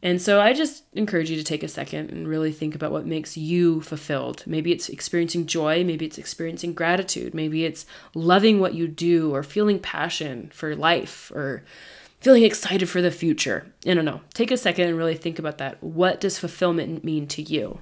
And 0.04 0.22
so 0.22 0.42
I 0.42 0.52
just 0.52 0.84
encourage 0.92 1.30
you 1.30 1.38
to 1.38 1.46
take 1.46 1.63
a 1.63 1.70
second 1.70 2.10
and 2.10 2.28
really 2.28 2.52
think 2.52 2.75
about 2.75 2.92
what 2.92 3.06
makes 3.06 3.38
you 3.38 3.80
fulfilled. 3.80 4.44
Maybe 4.46 4.74
it's 4.74 4.90
experiencing 4.90 5.46
joy, 5.46 5.86
maybe 5.86 6.06
it's 6.06 6.18
experiencing 6.18 6.74
gratitude, 6.74 7.34
maybe 7.34 7.63
it's 7.63 7.86
loving 8.13 8.60
what 8.60 8.74
you 8.74 8.90
do 8.90 9.34
or 9.34 9.44
feeling 9.44 9.80
passion 9.80 10.52
for 10.54 10.75
life 10.75 11.32
or 11.34 11.63
feeling 12.24 12.44
excited 12.44 12.88
for 12.88 13.01
the 13.01 13.12
future. 13.12 13.68
I 13.86 13.94
don't 13.94 14.06
know. 14.06 14.22
Take 14.34 14.50
a 14.50 14.56
second 14.56 14.88
and 14.88 14.98
really 14.98 15.15
think 15.15 15.39
about 15.39 15.58
that. 15.58 15.84
What 15.84 16.22
does 16.22 16.39
fulfillment 16.39 17.03
mean 17.03 17.27
to 17.27 17.42
you? 17.42 17.80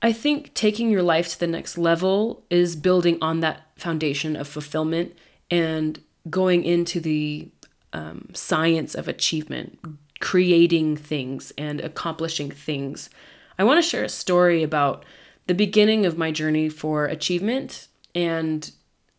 I 0.00 0.10
think 0.12 0.54
taking 0.54 0.90
your 0.90 1.02
life 1.02 1.28
to 1.28 1.38
the 1.38 1.46
next 1.46 1.76
level 1.76 2.44
is 2.48 2.74
building 2.74 3.18
on 3.20 3.40
that 3.40 3.66
foundation 3.76 4.36
of 4.36 4.48
fulfillment 4.48 5.16
and 5.50 6.00
going 6.30 6.64
into 6.64 6.98
the 6.98 7.50
um, 7.92 8.30
science 8.32 8.94
of 8.94 9.06
achievement, 9.06 9.78
creating 10.18 10.96
things 10.96 11.52
and 11.58 11.78
accomplishing 11.80 12.50
things. 12.50 13.10
I 13.58 13.64
want 13.64 13.76
to 13.84 13.88
share 13.88 14.02
a 14.02 14.08
story 14.08 14.62
about 14.62 15.04
the 15.46 15.54
beginning 15.54 16.06
of 16.06 16.16
my 16.16 16.30
journey 16.30 16.70
for 16.70 17.04
achievement 17.04 17.88
and 18.14 18.72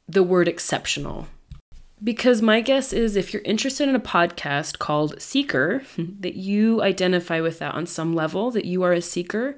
the 0.07 0.23
word 0.23 0.47
exceptional. 0.47 1.27
Because 2.03 2.41
my 2.41 2.59
guess 2.59 2.91
is 2.91 3.15
if 3.15 3.31
you're 3.31 3.43
interested 3.43 3.87
in 3.87 3.95
a 3.95 3.99
podcast 3.99 4.77
called 4.79 5.21
Seeker, 5.21 5.83
that 5.97 6.35
you 6.35 6.81
identify 6.81 7.39
with 7.39 7.59
that 7.59 7.75
on 7.75 7.85
some 7.85 8.13
level, 8.13 8.51
that 8.51 8.65
you 8.65 8.83
are 8.83 8.91
a 8.91 9.01
seeker. 9.01 9.57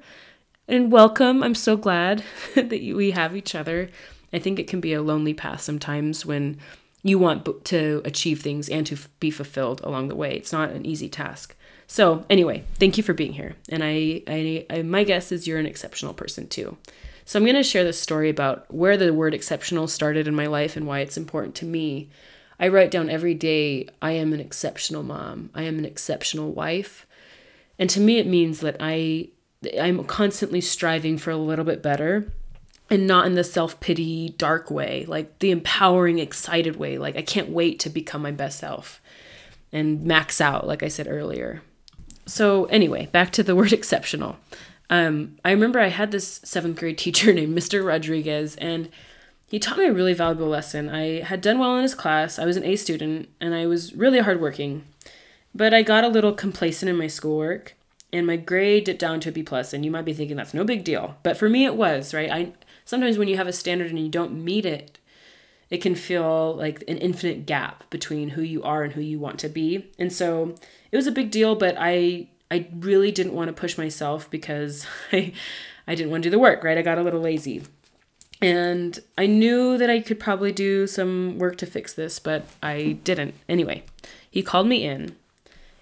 And 0.68 0.92
welcome. 0.92 1.42
I'm 1.42 1.54
so 1.54 1.76
glad 1.76 2.22
that 2.54 2.70
we 2.70 3.12
have 3.12 3.34
each 3.34 3.54
other. 3.54 3.88
I 4.32 4.38
think 4.38 4.58
it 4.58 4.68
can 4.68 4.80
be 4.80 4.92
a 4.92 5.02
lonely 5.02 5.34
path 5.34 5.60
sometimes 5.60 6.24
when 6.24 6.58
you 7.02 7.18
want 7.18 7.64
to 7.64 8.02
achieve 8.04 8.42
things 8.42 8.68
and 8.68 8.86
to 8.86 8.96
be 9.20 9.30
fulfilled 9.30 9.80
along 9.82 10.08
the 10.08 10.16
way. 10.16 10.36
It's 10.36 10.52
not 10.52 10.70
an 10.70 10.84
easy 10.84 11.08
task. 11.08 11.56
So, 11.86 12.24
anyway, 12.28 12.64
thank 12.80 12.96
you 12.96 13.04
for 13.04 13.14
being 13.14 13.32
here. 13.32 13.54
And 13.68 13.82
I, 13.82 14.22
I, 14.26 14.66
I 14.70 14.82
my 14.82 15.04
guess 15.04 15.30
is 15.30 15.46
you're 15.46 15.58
an 15.58 15.66
exceptional 15.66 16.14
person 16.14 16.48
too. 16.48 16.76
So, 17.24 17.38
I'm 17.38 17.44
going 17.44 17.54
to 17.56 17.62
share 17.62 17.84
this 17.84 18.00
story 18.00 18.28
about 18.28 18.72
where 18.72 18.96
the 18.96 19.14
word 19.14 19.34
exceptional 19.34 19.86
started 19.86 20.26
in 20.26 20.34
my 20.34 20.46
life 20.46 20.76
and 20.76 20.86
why 20.86 21.00
it's 21.00 21.16
important 21.16 21.54
to 21.56 21.64
me. 21.64 22.08
I 22.58 22.68
write 22.68 22.90
down 22.90 23.10
every 23.10 23.34
day, 23.34 23.88
I 24.00 24.12
am 24.12 24.32
an 24.32 24.40
exceptional 24.40 25.02
mom. 25.02 25.50
I 25.54 25.62
am 25.64 25.78
an 25.78 25.84
exceptional 25.84 26.52
wife. 26.52 27.06
And 27.78 27.90
to 27.90 28.00
me, 28.00 28.18
it 28.18 28.26
means 28.26 28.60
that 28.60 28.76
I, 28.80 29.28
I'm 29.78 30.04
constantly 30.04 30.60
striving 30.60 31.18
for 31.18 31.30
a 31.30 31.36
little 31.36 31.64
bit 31.64 31.82
better 31.82 32.32
and 32.88 33.06
not 33.06 33.26
in 33.26 33.34
the 33.34 33.44
self 33.44 33.78
pity, 33.80 34.34
dark 34.38 34.70
way, 34.70 35.04
like 35.06 35.38
the 35.40 35.50
empowering, 35.50 36.18
excited 36.18 36.76
way. 36.76 36.98
Like, 36.98 37.16
I 37.16 37.22
can't 37.22 37.50
wait 37.50 37.78
to 37.80 37.90
become 37.90 38.22
my 38.22 38.30
best 38.30 38.60
self 38.60 39.00
and 39.72 40.04
max 40.04 40.40
out, 40.40 40.66
like 40.66 40.82
I 40.82 40.88
said 40.88 41.08
earlier. 41.08 41.62
So, 42.26 42.64
anyway, 42.66 43.06
back 43.06 43.32
to 43.32 43.42
the 43.42 43.56
word 43.56 43.72
exceptional. 43.74 44.36
Um, 44.88 45.36
I 45.44 45.50
remember 45.50 45.80
I 45.80 45.88
had 45.88 46.12
this 46.12 46.40
seventh 46.44 46.78
grade 46.78 46.98
teacher 46.98 47.32
named 47.34 47.56
Mr. 47.56 47.86
Rodriguez, 47.86 48.56
and 48.56 48.88
he 49.48 49.58
taught 49.58 49.78
me 49.78 49.86
a 49.86 49.92
really 49.92 50.12
valuable 50.12 50.48
lesson. 50.48 50.88
I 50.88 51.22
had 51.22 51.40
done 51.40 51.58
well 51.58 51.76
in 51.76 51.82
his 51.82 51.94
class, 51.94 52.38
I 52.38 52.44
was 52.44 52.56
an 52.56 52.64
A 52.64 52.76
student, 52.76 53.28
and 53.40 53.54
I 53.54 53.66
was 53.66 53.94
really 53.94 54.18
hardworking. 54.18 54.84
But 55.54 55.72
I 55.72 55.82
got 55.82 56.04
a 56.04 56.08
little 56.08 56.32
complacent 56.32 56.90
in 56.90 56.96
my 56.96 57.06
schoolwork, 57.06 57.74
and 58.12 58.26
my 58.26 58.36
grade 58.36 58.84
dipped 58.84 59.00
down 59.00 59.20
to 59.20 59.28
a 59.28 59.32
B 59.32 59.42
plus. 59.42 59.72
And 59.72 59.84
you 59.84 59.90
might 59.90 60.04
be 60.04 60.12
thinking 60.12 60.36
that's 60.36 60.54
no 60.54 60.64
big 60.64 60.84
deal, 60.84 61.16
but 61.22 61.36
for 61.36 61.48
me 61.48 61.64
it 61.64 61.76
was 61.76 62.12
right. 62.12 62.30
I 62.30 62.52
sometimes 62.84 63.18
when 63.18 63.28
you 63.28 63.36
have 63.36 63.46
a 63.46 63.52
standard 63.52 63.90
and 63.90 63.98
you 63.98 64.08
don't 64.08 64.44
meet 64.44 64.66
it, 64.66 64.98
it 65.70 65.78
can 65.78 65.94
feel 65.94 66.54
like 66.56 66.82
an 66.88 66.98
infinite 66.98 67.46
gap 67.46 67.88
between 67.90 68.30
who 68.30 68.42
you 68.42 68.62
are 68.62 68.82
and 68.82 68.92
who 68.92 69.00
you 69.00 69.18
want 69.18 69.38
to 69.40 69.48
be. 69.48 69.90
And 69.98 70.12
so 70.12 70.54
it 70.92 70.96
was 70.96 71.06
a 71.06 71.12
big 71.12 71.30
deal, 71.30 71.54
but 71.54 71.76
I 71.78 72.28
I 72.50 72.68
really 72.74 73.10
didn't 73.10 73.34
want 73.34 73.48
to 73.48 73.52
push 73.52 73.78
myself 73.78 74.30
because 74.30 74.86
I 75.12 75.32
I 75.86 75.94
didn't 75.94 76.10
want 76.10 76.24
to 76.24 76.28
do 76.28 76.32
the 76.32 76.38
work, 76.38 76.64
right? 76.64 76.78
I 76.78 76.82
got 76.82 76.98
a 76.98 77.02
little 77.02 77.20
lazy. 77.20 77.62
And 78.40 78.98
I 79.16 79.26
knew 79.26 79.78
that 79.78 79.88
I 79.88 80.00
could 80.00 80.20
probably 80.20 80.52
do 80.52 80.86
some 80.86 81.38
work 81.38 81.56
to 81.58 81.66
fix 81.66 81.94
this, 81.94 82.18
but 82.18 82.46
I 82.62 82.98
didn't. 83.04 83.34
Anyway, 83.48 83.84
he 84.30 84.42
called 84.42 84.66
me 84.66 84.84
in 84.84 85.16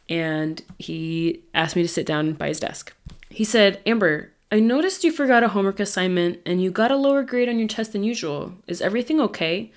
and 0.09 0.63
he 0.79 1.41
asked 1.53 1.77
me 1.77 1.83
to 1.83 1.89
sit 1.89 2.07
down 2.07 2.35
by 2.35 2.49
his 2.49 2.61
desk. 2.61 2.95
He 3.29 3.45
said, 3.45 3.81
Amber, 3.85 4.31
I 4.53 4.61
noticed 4.61 5.03
you 5.03 5.11
forgot 5.11 5.43
a 5.43 5.49
homework 5.49 5.81
assignment 5.81 6.41
and 6.47 6.63
you 6.63 6.71
got 6.71 6.93
a 6.93 6.97
lower 6.97 7.25
grade 7.25 7.49
on 7.49 7.59
your 7.59 7.67
test 7.67 7.93
than 7.93 8.05
usual. 8.05 8.55
Is 8.69 8.81
everything 8.81 9.21
okay? 9.21 9.73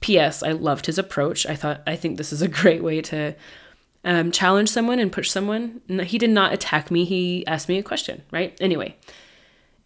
P.S. 0.00 0.42
I 0.42 0.52
loved 0.52 0.86
his 0.86 0.98
approach. 0.98 1.46
I 1.46 1.56
thought, 1.56 1.80
I 1.86 1.96
think 1.96 2.18
this 2.18 2.32
is 2.32 2.42
a 2.42 2.48
great 2.62 2.82
way 2.82 3.00
to 3.02 3.34
um, 4.04 4.30
challenge 4.30 4.68
someone 4.68 4.98
and 4.98 5.10
push 5.10 5.30
someone. 5.30 5.80
He 6.04 6.18
did 6.18 6.30
not 6.30 6.52
attack 6.52 6.90
me, 6.90 7.04
he 7.04 7.46
asked 7.46 7.68
me 7.68 7.78
a 7.78 7.82
question, 7.82 8.22
right? 8.30 8.56
Anyway, 8.60 8.96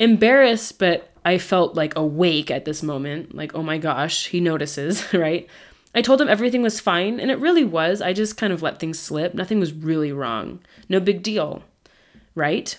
embarrassed, 0.00 0.80
but 0.80 1.10
I 1.24 1.38
felt 1.38 1.76
like 1.76 1.94
awake 1.94 2.50
at 2.50 2.64
this 2.64 2.82
moment. 2.82 3.34
Like, 3.34 3.54
oh 3.54 3.62
my 3.62 3.78
gosh, 3.78 4.26
he 4.26 4.40
notices, 4.40 5.14
right? 5.14 5.48
I 5.94 6.02
told 6.02 6.20
him 6.20 6.28
everything 6.28 6.62
was 6.62 6.80
fine, 6.80 7.20
and 7.20 7.30
it 7.30 7.38
really 7.38 7.64
was. 7.64 8.00
I 8.00 8.12
just 8.12 8.36
kind 8.36 8.52
of 8.52 8.62
let 8.62 8.80
things 8.80 8.98
slip. 8.98 9.34
Nothing 9.34 9.60
was 9.60 9.72
really 9.72 10.12
wrong. 10.12 10.60
No 10.88 10.98
big 10.98 11.22
deal, 11.22 11.62
right? 12.34 12.76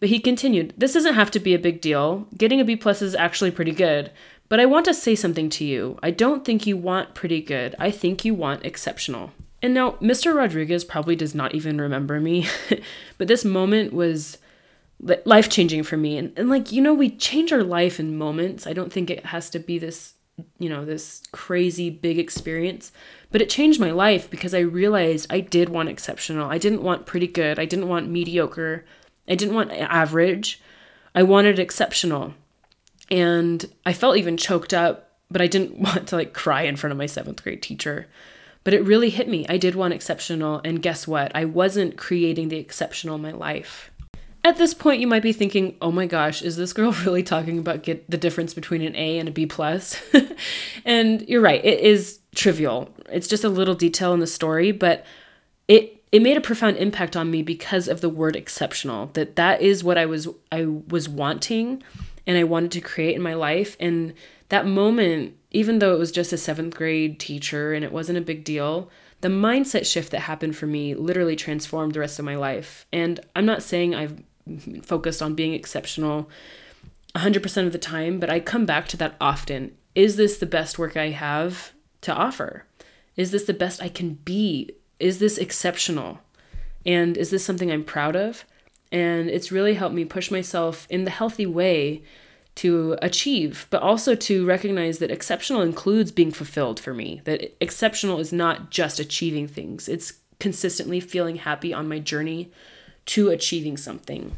But 0.00 0.08
he 0.08 0.18
continued, 0.18 0.74
This 0.76 0.94
doesn't 0.94 1.14
have 1.14 1.30
to 1.32 1.40
be 1.40 1.54
a 1.54 1.58
big 1.58 1.80
deal. 1.80 2.26
Getting 2.36 2.60
a 2.60 2.64
B 2.64 2.76
plus 2.76 3.00
is 3.00 3.14
actually 3.14 3.50
pretty 3.50 3.72
good. 3.72 4.10
But 4.48 4.58
I 4.58 4.66
want 4.66 4.86
to 4.86 4.94
say 4.94 5.14
something 5.14 5.48
to 5.50 5.64
you. 5.64 5.98
I 6.02 6.10
don't 6.10 6.44
think 6.44 6.66
you 6.66 6.76
want 6.76 7.14
pretty 7.14 7.40
good. 7.40 7.76
I 7.78 7.92
think 7.92 8.24
you 8.24 8.34
want 8.34 8.64
exceptional. 8.64 9.32
And 9.62 9.74
now, 9.74 9.92
Mr. 10.00 10.34
Rodriguez 10.34 10.84
probably 10.84 11.14
does 11.14 11.34
not 11.34 11.54
even 11.54 11.80
remember 11.80 12.18
me, 12.18 12.48
but 13.18 13.28
this 13.28 13.44
moment 13.44 13.92
was 13.92 14.38
life 15.24 15.48
changing 15.48 15.82
for 15.82 15.96
me. 15.96 16.18
And, 16.18 16.32
and, 16.36 16.48
like, 16.48 16.72
you 16.72 16.82
know, 16.82 16.94
we 16.94 17.10
change 17.10 17.52
our 17.52 17.62
life 17.62 17.98
in 17.98 18.18
moments. 18.18 18.66
I 18.66 18.72
don't 18.72 18.92
think 18.92 19.10
it 19.10 19.26
has 19.26 19.50
to 19.50 19.58
be 19.58 19.78
this, 19.78 20.14
you 20.58 20.68
know, 20.68 20.84
this 20.84 21.22
crazy 21.32 21.90
big 21.90 22.18
experience, 22.18 22.92
but 23.30 23.40
it 23.40 23.48
changed 23.48 23.80
my 23.80 23.90
life 23.90 24.30
because 24.30 24.54
I 24.54 24.60
realized 24.60 25.26
I 25.30 25.40
did 25.40 25.68
want 25.68 25.88
exceptional. 25.88 26.50
I 26.50 26.58
didn't 26.58 26.82
want 26.82 27.06
pretty 27.06 27.26
good. 27.26 27.58
I 27.58 27.64
didn't 27.64 27.88
want 27.88 28.10
mediocre. 28.10 28.84
I 29.28 29.34
didn't 29.34 29.54
want 29.54 29.72
average. 29.72 30.60
I 31.14 31.22
wanted 31.22 31.58
exceptional. 31.58 32.34
And 33.10 33.66
I 33.84 33.92
felt 33.92 34.16
even 34.16 34.36
choked 34.36 34.74
up, 34.74 35.10
but 35.30 35.40
I 35.40 35.46
didn't 35.46 35.78
want 35.80 36.08
to 36.08 36.16
like 36.16 36.32
cry 36.34 36.62
in 36.62 36.76
front 36.76 36.92
of 36.92 36.98
my 36.98 37.06
seventh 37.06 37.42
grade 37.42 37.62
teacher. 37.62 38.08
But 38.62 38.74
it 38.74 38.84
really 38.84 39.08
hit 39.08 39.26
me. 39.26 39.46
I 39.48 39.56
did 39.56 39.74
want 39.74 39.94
exceptional. 39.94 40.60
And 40.64 40.82
guess 40.82 41.08
what? 41.08 41.32
I 41.34 41.46
wasn't 41.46 41.96
creating 41.96 42.48
the 42.48 42.58
exceptional 42.58 43.16
in 43.16 43.22
my 43.22 43.32
life. 43.32 43.89
At 44.42 44.56
this 44.56 44.72
point, 44.72 45.00
you 45.00 45.06
might 45.06 45.22
be 45.22 45.34
thinking, 45.34 45.76
oh 45.82 45.92
my 45.92 46.06
gosh, 46.06 46.42
is 46.42 46.56
this 46.56 46.72
girl 46.72 46.92
really 47.04 47.22
talking 47.22 47.58
about 47.58 47.82
get 47.82 48.10
the 48.10 48.16
difference 48.16 48.54
between 48.54 48.82
an 48.82 48.96
A 48.96 49.18
and 49.18 49.28
a 49.28 49.32
B 49.32 49.46
plus? 49.46 50.00
and 50.84 51.28
you're 51.28 51.42
right, 51.42 51.64
it 51.64 51.80
is 51.80 52.20
trivial. 52.34 52.88
It's 53.10 53.28
just 53.28 53.44
a 53.44 53.48
little 53.48 53.74
detail 53.74 54.12
in 54.14 54.20
the 54.20 54.26
story, 54.26 54.72
but 54.72 55.04
it 55.68 56.00
it 56.12 56.22
made 56.22 56.36
a 56.36 56.40
profound 56.40 56.76
impact 56.76 57.16
on 57.16 57.30
me 57.30 57.42
because 57.42 57.86
of 57.86 58.00
the 58.00 58.08
word 58.08 58.34
exceptional 58.34 59.06
that 59.14 59.36
that 59.36 59.62
is 59.62 59.84
what 59.84 59.96
i 59.96 60.04
was 60.04 60.28
i 60.50 60.64
was 60.64 61.08
wanting 61.08 61.82
and 62.26 62.36
i 62.36 62.44
wanted 62.44 62.70
to 62.72 62.80
create 62.80 63.14
in 63.14 63.22
my 63.22 63.34
life 63.34 63.76
and 63.80 64.12
that 64.48 64.66
moment 64.66 65.34
even 65.52 65.78
though 65.78 65.94
it 65.94 65.98
was 65.98 66.12
just 66.12 66.32
a 66.32 66.36
seventh 66.36 66.74
grade 66.74 67.18
teacher 67.18 67.72
and 67.72 67.84
it 67.84 67.92
wasn't 67.92 68.18
a 68.18 68.22
big 68.22 68.44
deal 68.44 68.90
the 69.20 69.28
mindset 69.28 69.86
shift 69.86 70.10
that 70.10 70.20
happened 70.20 70.56
for 70.56 70.66
me 70.66 70.94
literally 70.94 71.36
transformed 71.36 71.94
the 71.94 72.00
rest 72.00 72.18
of 72.18 72.24
my 72.24 72.36
life 72.36 72.86
and 72.92 73.20
i'm 73.36 73.46
not 73.46 73.62
saying 73.62 73.94
i've 73.94 74.20
focused 74.82 75.22
on 75.22 75.34
being 75.34 75.54
exceptional 75.54 76.28
100% 77.14 77.66
of 77.66 77.72
the 77.72 77.78
time 77.78 78.20
but 78.20 78.30
i 78.30 78.38
come 78.38 78.66
back 78.66 78.86
to 78.88 78.96
that 78.96 79.14
often 79.20 79.76
is 79.94 80.16
this 80.16 80.38
the 80.38 80.46
best 80.46 80.78
work 80.78 80.96
i 80.96 81.08
have 81.08 81.72
to 82.00 82.14
offer 82.14 82.66
is 83.16 83.30
this 83.30 83.44
the 83.44 83.54
best 83.54 83.82
i 83.82 83.88
can 83.88 84.14
be 84.24 84.70
is 85.00 85.18
this 85.18 85.38
exceptional? 85.38 86.20
And 86.86 87.16
is 87.16 87.30
this 87.30 87.44
something 87.44 87.72
I'm 87.72 87.84
proud 87.84 88.14
of? 88.14 88.44
And 88.92 89.28
it's 89.28 89.50
really 89.50 89.74
helped 89.74 89.94
me 89.94 90.04
push 90.04 90.30
myself 90.30 90.86
in 90.90 91.04
the 91.04 91.10
healthy 91.10 91.46
way 91.46 92.02
to 92.56 92.96
achieve, 93.00 93.66
but 93.70 93.82
also 93.82 94.14
to 94.14 94.44
recognize 94.44 94.98
that 94.98 95.10
exceptional 95.10 95.62
includes 95.62 96.12
being 96.12 96.30
fulfilled 96.30 96.78
for 96.78 96.92
me. 96.92 97.22
That 97.24 97.56
exceptional 97.62 98.18
is 98.18 98.32
not 98.32 98.70
just 98.70 99.00
achieving 99.00 99.48
things, 99.48 99.88
it's 99.88 100.14
consistently 100.38 101.00
feeling 101.00 101.36
happy 101.36 101.72
on 101.72 101.88
my 101.88 101.98
journey 101.98 102.50
to 103.06 103.28
achieving 103.28 103.76
something. 103.76 104.36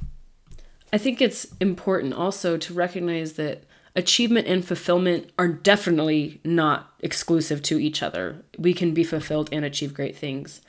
I 0.93 0.99
think 0.99 1.21
it's 1.21 1.47
important 1.61 2.15
also 2.15 2.57
to 2.57 2.75
recognize 2.75 3.35
that 3.35 3.65
achievement 3.95 4.47
and 4.47 4.65
fulfillment 4.65 5.31
are 5.39 5.49
definitely 5.49 6.41
not 6.45 6.93
exclusive 7.01 7.63
to 7.63 7.79
each 7.79 8.03
other. 8.03 8.43
We 8.59 8.75
can 8.75 8.95
be 8.95 9.05
fulfilled 9.05 9.49
and 9.53 9.65
achieve 9.65 9.95
great 9.95 10.17
things. 10.17 10.61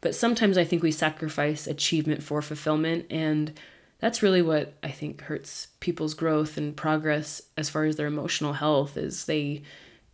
But 0.00 0.14
sometimes 0.14 0.56
I 0.56 0.64
think 0.64 0.82
we 0.82 0.92
sacrifice 0.92 1.66
achievement 1.66 2.22
for 2.22 2.40
fulfillment, 2.40 3.06
and 3.10 3.58
that's 3.98 4.22
really 4.22 4.42
what 4.42 4.74
I 4.82 4.90
think 4.90 5.22
hurts 5.22 5.68
people's 5.80 6.14
growth 6.14 6.56
and 6.56 6.76
progress 6.76 7.42
as 7.56 7.68
far 7.68 7.84
as 7.84 7.96
their 7.96 8.06
emotional 8.06 8.54
health 8.54 8.96
is 8.96 9.24
they 9.24 9.62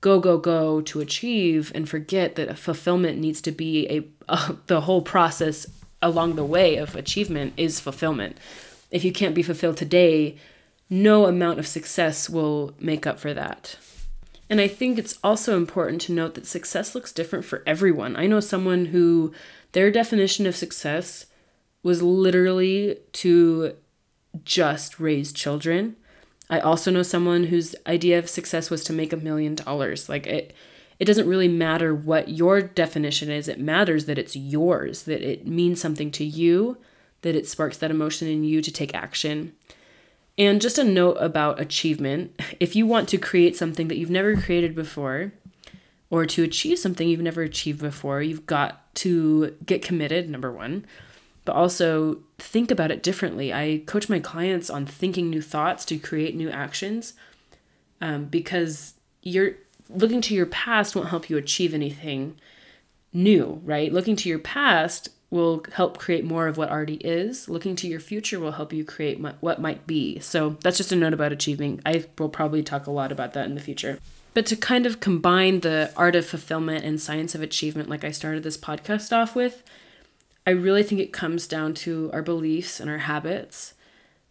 go 0.01 0.21
go 0.21 0.39
go 0.39 0.81
to 0.83 1.01
achieve 1.01 1.71
and 1.75 1.89
forget 1.89 2.35
that 2.37 2.59
fulfillment 2.59 3.19
needs 3.19 3.41
to 3.43 3.53
be 3.53 3.87
a, 3.89 4.33
a 4.33 4.57
the 4.67 4.83
whole 4.83 5.03
process 5.03 5.67
along 6.05 6.37
the 6.37 6.45
way 6.45 6.77
of 6.77 6.95
achievement 6.95 7.55
is 7.57 7.81
fulfillment. 7.81 8.37
If 8.91 9.05
you 9.05 9.13
can't 9.13 9.35
be 9.35 9.43
fulfilled 9.43 9.79
today, 9.79 10.37
no 10.91 11.27
amount 11.27 11.59
of 11.59 11.67
success 11.67 12.29
will 12.29 12.75
make 12.79 13.07
up 13.07 13.19
for 13.19 13.33
that. 13.33 13.77
And 14.51 14.61
I 14.61 14.69
think 14.69 14.99
it's 14.99 15.19
also 15.25 15.57
important 15.57 16.03
to 16.03 16.13
note 16.13 16.35
that 16.35 16.47
success 16.47 16.95
looks 16.95 17.11
different 17.11 17.47
for 17.47 17.63
everyone. 17.67 18.15
I 18.17 18.27
know 18.27 18.41
someone 18.41 18.87
who 18.87 19.33
their 19.73 19.91
definition 19.91 20.47
of 20.47 20.55
success 20.55 21.27
was 21.83 22.03
literally 22.03 22.99
to 23.13 23.75
just 24.45 25.01
raise 25.01 25.33
children. 25.33 25.97
I 26.51 26.61
also 26.61 26.91
know 26.91 27.03
someone 27.03 27.45
whose 27.45 27.75
idea 27.87 28.19
of 28.19 28.29
success 28.29 28.69
was 28.69 28.85
to 28.85 28.93
make 28.93 29.13
a 29.13 29.17
million 29.17 29.55
dollars. 29.55 30.11
Like 30.11 30.27
it 30.27 30.55
it 30.99 31.05
doesn't 31.05 31.29
really 31.29 31.49
matter 31.49 31.95
what 31.95 32.29
your 32.29 32.61
definition 32.61 33.31
is. 33.31 33.49
It 33.49 33.59
matters 33.59 34.07
that 34.07 34.19
it's 34.19 34.37
yours, 34.37 35.03
that 35.05 35.23
it 35.23 35.47
means 35.47 35.81
something 35.81 36.11
to 36.13 36.25
you, 36.25 36.79
that 37.23 37.35
it 37.35 37.49
sparks 37.49 37.79
that 37.79 37.91
emotion 37.91 38.29
in 38.29 38.45
you 38.45 38.63
to 38.63 38.71
take 38.71 38.95
action. 38.95 39.55
And 40.37 40.61
just 40.61 40.79
a 40.79 40.85
note 40.85 41.17
about 41.21 41.61
achievement 41.61 42.41
if 42.61 42.75
you 42.75 42.87
want 42.87 43.09
to 43.11 43.19
create 43.19 43.57
something 43.57 43.89
that 43.89 43.97
you've 43.97 44.11
never 44.11 44.37
created 44.37 44.75
before, 44.75 45.33
or 46.11 46.27
to 46.27 46.45
achieve 46.45 46.79
something 46.79 47.09
you've 47.09 47.21
never 47.21 47.43
achieved 47.43 47.81
before, 47.81 48.23
you've 48.23 48.47
got 48.47 48.95
to 48.97 49.57
get 49.67 49.83
committed, 49.83 50.31
number 50.31 50.53
one, 50.53 50.87
but 51.45 51.57
also 51.57 52.19
think 52.39 52.71
about 52.71 52.91
it 52.91 53.03
differently. 53.03 53.53
I 53.53 53.83
coach 53.87 54.09
my 54.09 54.21
clients 54.21 54.71
on 54.71 54.87
thinking 54.87 55.29
new 55.29 55.43
thoughts 55.43 55.85
to 55.87 55.99
create 55.99 56.37
new 56.37 56.51
actions 56.51 57.15
um, 58.01 58.27
because 58.27 58.95
you're 59.23 59.55
looking 59.89 60.21
to 60.23 60.35
your 60.35 60.47
past 60.47 60.95
won't 60.95 61.09
help 61.09 61.29
you 61.29 61.37
achieve 61.37 61.75
anything 61.75 62.37
new, 63.13 63.61
right? 63.65 63.93
Looking 63.93 64.17
to 64.17 64.29
your 64.29 64.39
past 64.39 65.09
will 65.31 65.65
help 65.73 65.99
create 65.99 66.25
more 66.25 66.47
of 66.47 66.57
what 66.57 66.71
already 66.71 66.97
is. 66.97 67.49
Looking 67.49 67.75
to 67.77 67.89
your 67.89 68.01
future 68.01 68.39
will 68.39 68.53
help 68.53 68.73
you 68.73 68.85
create 68.85 69.19
what 69.41 69.61
might 69.61 69.87
be. 69.87 70.21
So 70.21 70.57
that's 70.61 70.77
just 70.77 70.93
a 70.93 70.97
note 70.97 71.13
about 71.13 71.33
achieving. 71.33 71.81
I 71.85 72.05
will 72.19 72.29
probably 72.29 72.63
talk 72.63 72.87
a 72.87 72.93
lot 72.93 73.11
about 73.11 73.33
that 73.33 73.47
in 73.47 73.55
the 73.55 73.61
future. 73.61 73.99
But 74.33 74.47
to 74.47 74.57
kind 74.57 74.87
of 74.87 75.01
combine 75.01 75.61
the 75.61 75.93
art 75.97 76.17
of 76.17 76.27
fulfillment 76.27 76.85
and 76.85 77.01
science 77.01 77.35
of 77.35 77.43
achievement, 77.43 77.89
like 77.89 78.05
I 78.05 78.11
started 78.11 78.43
this 78.43 78.57
podcast 78.57 79.13
off 79.13 79.35
with, 79.35 79.63
I 80.47 80.51
really 80.51 80.83
think 80.83 81.01
it 81.01 81.13
comes 81.13 81.47
down 81.47 81.75
to 81.75 82.11
our 82.13 82.23
beliefs 82.23 82.79
and 82.81 82.91
our 82.91 82.99
habits. 82.99 83.75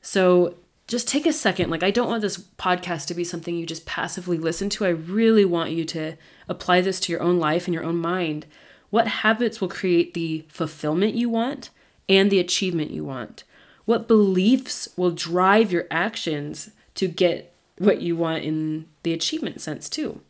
So 0.02 0.56
just 0.94 1.08
take 1.08 1.26
a 1.26 1.34
second. 1.34 1.72
Like, 1.72 1.82
I 1.82 1.90
don't 1.90 2.08
want 2.08 2.22
this 2.22 2.38
podcast 2.38 3.08
to 3.08 3.16
be 3.16 3.24
something 3.24 3.56
you 3.56 3.66
just 3.66 3.88
passively 3.88 4.38
listen 4.38 4.70
to. 4.70 4.86
I 4.86 4.90
really 4.90 5.44
want 5.44 5.72
you 5.72 5.86
to 5.86 6.18
apply 6.48 6.82
this 6.82 7.00
to 7.02 7.12
your 7.12 7.22
own 7.24 7.40
life 7.40 7.66
and 7.66 7.74
your 7.74 7.84
own 7.84 7.98
mind. 7.98 8.46
What 8.92 9.08
habits 9.08 9.60
will 9.60 9.70
create 9.70 10.14
the 10.14 10.46
fulfillment 10.50 11.16
you 11.16 11.30
want 11.30 11.72
and 12.08 12.30
the 12.30 12.40
achievement 12.40 12.92
you 12.92 13.04
want? 13.04 13.44
What 13.86 14.08
beliefs 14.08 14.88
will 14.96 15.10
drive 15.10 15.72
your 15.72 15.88
actions 15.90 16.70
to 16.94 17.08
get 17.08 17.56
what 17.80 18.04
you 18.04 18.16
want 18.16 18.44
in 18.44 18.86
the 19.02 19.14
achievement 19.14 19.62
sense, 19.62 19.90
too? 19.90 20.22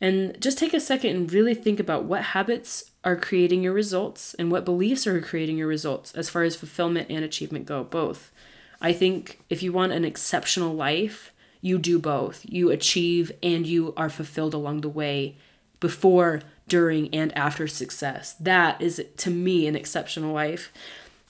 And 0.00 0.36
just 0.40 0.58
take 0.58 0.74
a 0.74 0.80
second 0.80 1.14
and 1.14 1.32
really 1.32 1.54
think 1.54 1.78
about 1.78 2.06
what 2.06 2.22
habits 2.22 2.90
are 3.04 3.14
creating 3.14 3.62
your 3.62 3.72
results 3.72 4.34
and 4.34 4.50
what 4.50 4.64
beliefs 4.64 5.06
are 5.06 5.20
creating 5.20 5.58
your 5.58 5.68
results 5.68 6.12
as 6.16 6.28
far 6.28 6.42
as 6.42 6.56
fulfillment 6.56 7.06
and 7.08 7.24
achievement 7.24 7.66
go, 7.66 7.84
both. 7.84 8.32
I 8.82 8.92
think 8.92 9.40
if 9.48 9.62
you 9.62 9.72
want 9.72 9.92
an 9.92 10.04
exceptional 10.04 10.74
life, 10.74 11.32
you 11.60 11.78
do 11.78 12.00
both. 12.00 12.44
You 12.44 12.70
achieve 12.70 13.30
and 13.42 13.64
you 13.64 13.94
are 13.96 14.10
fulfilled 14.10 14.52
along 14.52 14.80
the 14.80 14.88
way 14.88 15.36
before, 15.78 16.42
during, 16.66 17.12
and 17.14 17.36
after 17.38 17.68
success. 17.68 18.34
That 18.34 18.82
is, 18.82 19.02
to 19.18 19.30
me, 19.30 19.68
an 19.68 19.76
exceptional 19.76 20.34
life. 20.34 20.72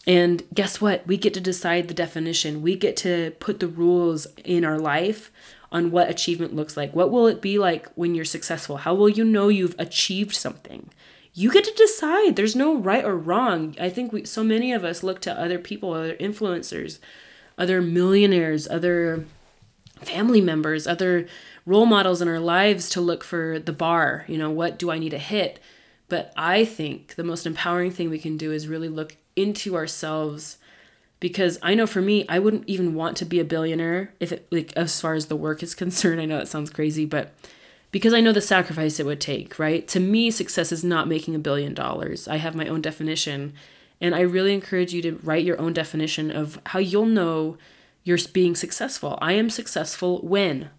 And 0.07 0.43
guess 0.53 0.81
what? 0.81 1.07
We 1.07 1.19
get 1.19 1.35
to 1.35 1.41
decide 1.41 1.89
the 1.89 1.95
definition. 1.95 2.63
We 2.63 2.75
get 2.75 2.97
to 2.99 3.33
put 3.39 3.61
the 3.61 3.69
rules 3.69 4.27
in 4.45 4.65
our 4.65 4.79
life 4.79 5.31
on 5.71 5.91
what 5.91 6.11
achievement 6.11 6.57
looks 6.57 6.77
like. 6.77 6.95
What 6.95 7.11
will 7.11 7.27
it 7.27 7.43
be 7.43 7.59
like 7.59 7.89
when 7.95 8.15
you're 8.15 8.25
successful? 8.25 8.79
How 8.79 8.95
will 8.95 9.09
you 9.09 9.25
know 9.25 9.49
you've 9.49 9.77
achieved 9.79 10.35
something? 10.35 10.89
You 11.35 11.53
get 11.53 11.65
to 11.65 11.73
decide. 11.75 12.37
There's 12.37 12.57
no 12.57 12.77
right 12.77 13.05
or 13.05 13.17
wrong. 13.17 13.77
I 13.81 13.91
think 13.91 14.13
we 14.13 14.25
so 14.25 14.43
many 14.45 14.73
of 14.73 14.85
us 14.85 15.03
look 15.03 15.21
to 15.23 15.39
other 15.39 15.59
people, 15.59 15.93
other 15.93 16.17
influencers 16.17 16.99
other 17.59 17.81
millionaires, 17.81 18.69
other 18.69 19.25
family 20.01 20.41
members, 20.41 20.87
other 20.87 21.27
role 21.65 21.87
models 21.87 22.21
in 22.21 22.29
our 22.29 22.41
lives 22.41 22.89
to 22.91 23.01
look 23.01 23.23
for 23.23 23.59
the 23.59 23.73
bar. 23.73 24.25
You 24.29 24.39
know, 24.39 24.51
what 24.51 24.79
do 24.79 24.91
I 24.91 24.99
need 24.99 25.11
to 25.11 25.19
hit? 25.19 25.61
But 26.09 26.33
I 26.37 26.65
think 26.65 27.15
the 27.15 27.25
most 27.25 27.47
empowering 27.47 27.91
thing 27.91 28.11
we 28.11 28.19
can 28.19 28.37
do 28.37 28.53
is 28.53 28.69
really 28.69 28.89
look 28.89 29.17
into 29.37 29.77
ourselves 29.77 30.59
because 31.21 31.59
I 31.63 31.75
know 31.75 31.87
for 31.87 32.03
me, 32.03 32.27
I 32.29 32.41
wouldn't 32.41 32.69
even 32.69 32.95
want 32.95 33.17
to 33.19 33.25
be 33.25 33.39
a 33.39 33.45
billionaire 33.45 34.13
if 34.19 34.33
it 34.33 34.47
like 34.51 34.73
as 34.75 35.01
far 35.01 35.15
as 35.15 35.27
the 35.27 35.37
work 35.37 35.63
is 35.63 35.75
concerned. 35.77 36.21
I 36.21 36.25
know 36.25 36.39
that 36.39 36.49
sounds 36.49 36.69
crazy, 36.69 37.07
but 37.07 37.33
because 37.93 38.13
I 38.13 38.21
know 38.21 38.33
the 38.33 38.41
sacrifice 38.41 38.99
it 38.99 39.07
would 39.07 39.21
take, 39.21 39.59
right? 39.59 39.87
To 39.89 40.01
me, 40.01 40.31
success 40.31 40.73
is 40.73 40.83
not 40.83 41.09
making 41.09 41.35
a 41.35 41.39
billion 41.39 41.75
dollars. 41.75 42.27
I 42.27 42.37
have 42.37 42.57
my 42.57 42.67
own 42.67 42.81
definition 42.81 43.53
and 44.03 44.17
I 44.17 44.21
really 44.23 44.53
encourage 44.53 44.93
you 44.93 45.01
to 45.03 45.21
write 45.23 45.45
your 45.45 45.61
own 45.61 45.73
definition 45.73 46.33
of 46.33 46.61
how 46.67 46.81
you'll 46.81 47.07
know 47.07 47.57
you're 48.03 48.19
being 48.33 48.57
successful. 48.57 49.17
I 49.23 49.35
am 49.35 49.49
successful 49.49 50.21
when. 50.23 50.71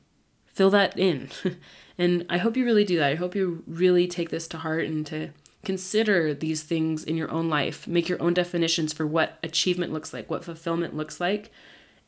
Fill 0.47 0.69
that 0.71 0.99
in. 0.99 1.29
and 1.97 2.25
I 2.29 2.37
hope 2.37 2.57
you 2.57 2.65
really 2.65 2.83
do 2.83 2.97
that. 2.97 3.11
I 3.11 3.15
hope 3.15 3.33
you 3.33 3.63
really 3.65 4.07
take 4.07 4.29
this 4.29 4.45
to 4.49 4.57
heart 4.57 4.83
and 4.85 5.07
to 5.07 5.29
consider 5.63 6.33
these 6.33 6.63
things 6.63 7.05
in 7.05 7.15
your 7.15 7.31
own 7.31 7.49
life. 7.49 7.87
Make 7.87 8.09
your 8.09 8.21
own 8.21 8.33
definitions 8.33 8.91
for 8.91 9.07
what 9.07 9.39
achievement 9.41 9.93
looks 9.93 10.11
like, 10.11 10.29
what 10.29 10.43
fulfillment 10.43 10.93
looks 10.93 11.21
like, 11.21 11.49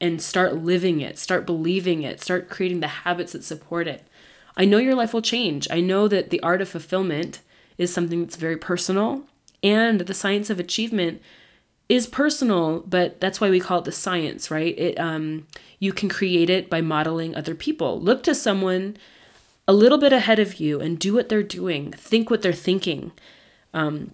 and 0.01 0.21
start 0.21 0.57
living 0.57 0.99
it, 0.99 1.17
start 1.17 1.45
believing 1.45 2.03
it, 2.03 2.19
start 2.19 2.49
creating 2.49 2.81
the 2.81 2.87
habits 2.87 3.31
that 3.31 3.45
support 3.45 3.87
it. 3.87 4.05
I 4.57 4.65
know 4.65 4.79
your 4.79 4.95
life 4.95 5.13
will 5.13 5.21
change. 5.21 5.65
I 5.71 5.79
know 5.79 6.09
that 6.09 6.29
the 6.29 6.43
art 6.43 6.61
of 6.61 6.67
fulfillment 6.67 7.39
is 7.77 7.93
something 7.93 8.21
that's 8.21 8.35
very 8.35 8.57
personal 8.57 9.25
and 9.65 10.01
the 10.01 10.13
science 10.13 10.51
of 10.51 10.59
achievement 10.59 11.21
is 11.89 12.07
personal, 12.07 12.81
but 12.81 13.19
that's 13.19 13.41
why 13.41 13.49
we 13.49 13.59
call 13.59 13.79
it 13.79 13.85
the 13.85 13.91
science, 13.91 14.49
right? 14.51 14.77
It 14.77 14.99
um 14.99 15.47
you 15.79 15.91
can 15.91 16.07
create 16.07 16.49
it 16.49 16.69
by 16.69 16.81
modeling 16.81 17.35
other 17.35 17.55
people. 17.55 17.99
Look 17.99 18.23
to 18.23 18.35
someone 18.35 18.95
a 19.67 19.73
little 19.73 19.97
bit 19.97 20.13
ahead 20.13 20.39
of 20.39 20.59
you 20.59 20.79
and 20.79 20.99
do 20.99 21.13
what 21.13 21.27
they're 21.27 21.43
doing. 21.43 21.91
Think 21.91 22.29
what 22.29 22.43
they're 22.43 22.53
thinking. 22.53 23.11
Um, 23.73 24.11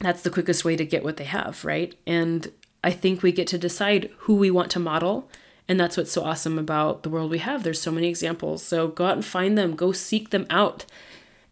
that's 0.00 0.22
the 0.22 0.30
quickest 0.30 0.64
way 0.64 0.76
to 0.76 0.84
get 0.84 1.02
what 1.02 1.16
they 1.16 1.24
have, 1.24 1.64
right? 1.64 1.94
And 2.06 2.52
I 2.84 2.92
think 2.92 3.22
we 3.22 3.32
get 3.32 3.48
to 3.48 3.58
decide 3.58 4.10
who 4.18 4.36
we 4.36 4.50
want 4.50 4.70
to 4.72 4.80
model. 4.80 5.28
And 5.68 5.78
that's 5.78 5.96
what's 5.96 6.12
so 6.12 6.22
awesome 6.22 6.58
about 6.58 7.02
the 7.02 7.10
world 7.10 7.30
we 7.30 7.38
have. 7.38 7.62
There's 7.62 7.80
so 7.80 7.90
many 7.90 8.08
examples. 8.08 8.62
So 8.62 8.88
go 8.88 9.06
out 9.06 9.14
and 9.14 9.24
find 9.24 9.58
them, 9.58 9.74
go 9.74 9.92
seek 9.92 10.30
them 10.30 10.46
out. 10.50 10.86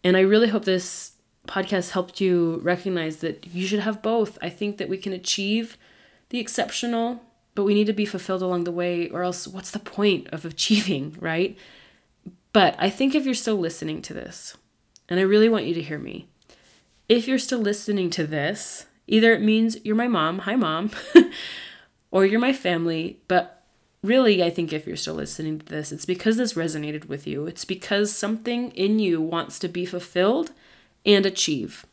And 0.03 0.15
I 0.15 0.21
really 0.21 0.49
hope 0.49 0.65
this 0.65 1.11
podcast 1.47 1.91
helped 1.91 2.21
you 2.21 2.59
recognize 2.63 3.17
that 3.17 3.47
you 3.47 3.65
should 3.65 3.79
have 3.79 4.01
both. 4.01 4.37
I 4.41 4.49
think 4.49 4.77
that 4.77 4.89
we 4.89 4.97
can 4.97 5.13
achieve 5.13 5.77
the 6.29 6.39
exceptional, 6.39 7.23
but 7.55 7.63
we 7.63 7.73
need 7.73 7.87
to 7.87 7.93
be 7.93 8.05
fulfilled 8.05 8.41
along 8.41 8.63
the 8.63 8.71
way, 8.71 9.09
or 9.09 9.23
else 9.23 9.47
what's 9.47 9.71
the 9.71 9.79
point 9.79 10.27
of 10.27 10.45
achieving, 10.45 11.15
right? 11.19 11.57
But 12.53 12.75
I 12.77 12.89
think 12.89 13.15
if 13.15 13.25
you're 13.25 13.33
still 13.33 13.57
listening 13.57 14.01
to 14.03 14.13
this, 14.13 14.57
and 15.09 15.19
I 15.19 15.23
really 15.23 15.49
want 15.49 15.65
you 15.65 15.73
to 15.73 15.81
hear 15.81 15.99
me, 15.99 16.27
if 17.09 17.27
you're 17.27 17.39
still 17.39 17.59
listening 17.59 18.09
to 18.11 18.25
this, 18.25 18.85
either 19.07 19.33
it 19.33 19.41
means 19.41 19.77
you're 19.83 19.95
my 19.95 20.07
mom, 20.07 20.39
hi 20.39 20.55
mom, 20.55 20.91
or 22.11 22.25
you're 22.25 22.39
my 22.39 22.53
family, 22.53 23.19
but 23.27 23.63
really, 24.03 24.43
I 24.43 24.49
think 24.49 24.71
if 24.71 24.87
you're 24.87 24.95
still 24.95 25.15
listening 25.15 25.59
to 25.59 25.65
this, 25.65 25.91
it's 25.91 26.05
because 26.05 26.37
this 26.37 26.53
resonated 26.53 27.05
with 27.05 27.27
you. 27.27 27.45
It's 27.45 27.65
because 27.65 28.15
something 28.15 28.71
in 28.71 28.99
you 28.99 29.21
wants 29.21 29.59
to 29.59 29.67
be 29.67 29.85
fulfilled 29.85 30.51
and 31.05 31.25
achieve. 31.25 31.85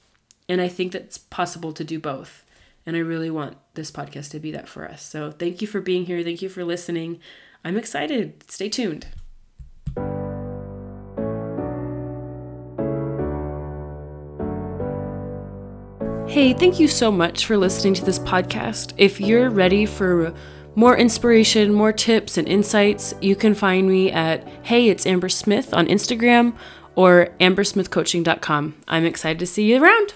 And 0.48 0.60
I 0.60 0.68
think 0.68 0.92
that's 0.92 1.18
possible 1.18 1.72
to 1.72 1.84
do 1.84 1.98
both. 1.98 2.44
And 2.86 2.96
I 2.96 3.00
really 3.00 3.30
want 3.30 3.58
this 3.74 3.90
podcast 3.90 4.30
to 4.30 4.40
be 4.40 4.50
that 4.52 4.68
for 4.68 4.88
us. 4.88 5.02
So 5.02 5.30
thank 5.30 5.60
you 5.60 5.66
for 5.66 5.80
being 5.80 6.06
here. 6.06 6.22
Thank 6.22 6.40
you 6.40 6.48
for 6.48 6.64
listening. 6.64 7.20
I'm 7.64 7.76
excited. 7.76 8.44
Stay 8.50 8.68
tuned. 8.68 9.08
Hey, 16.28 16.52
thank 16.52 16.78
you 16.78 16.88
so 16.88 17.10
much 17.10 17.46
for 17.46 17.56
listening 17.56 17.94
to 17.94 18.04
this 18.04 18.18
podcast. 18.18 18.92
If 18.96 19.20
you're 19.20 19.50
ready 19.50 19.86
for 19.86 20.32
more 20.74 20.96
inspiration, 20.96 21.72
more 21.72 21.92
tips, 21.92 22.38
and 22.38 22.46
insights, 22.46 23.14
you 23.20 23.34
can 23.34 23.54
find 23.54 23.88
me 23.88 24.12
at 24.12 24.46
Hey, 24.62 24.88
it's 24.88 25.06
Amber 25.06 25.28
Smith 25.28 25.74
on 25.74 25.86
Instagram 25.86 26.54
or 26.98 27.28
ambersmithcoaching.com. 27.38 28.74
I'm 28.88 29.04
excited 29.04 29.38
to 29.38 29.46
see 29.46 29.70
you 29.70 29.80
around. 29.80 30.14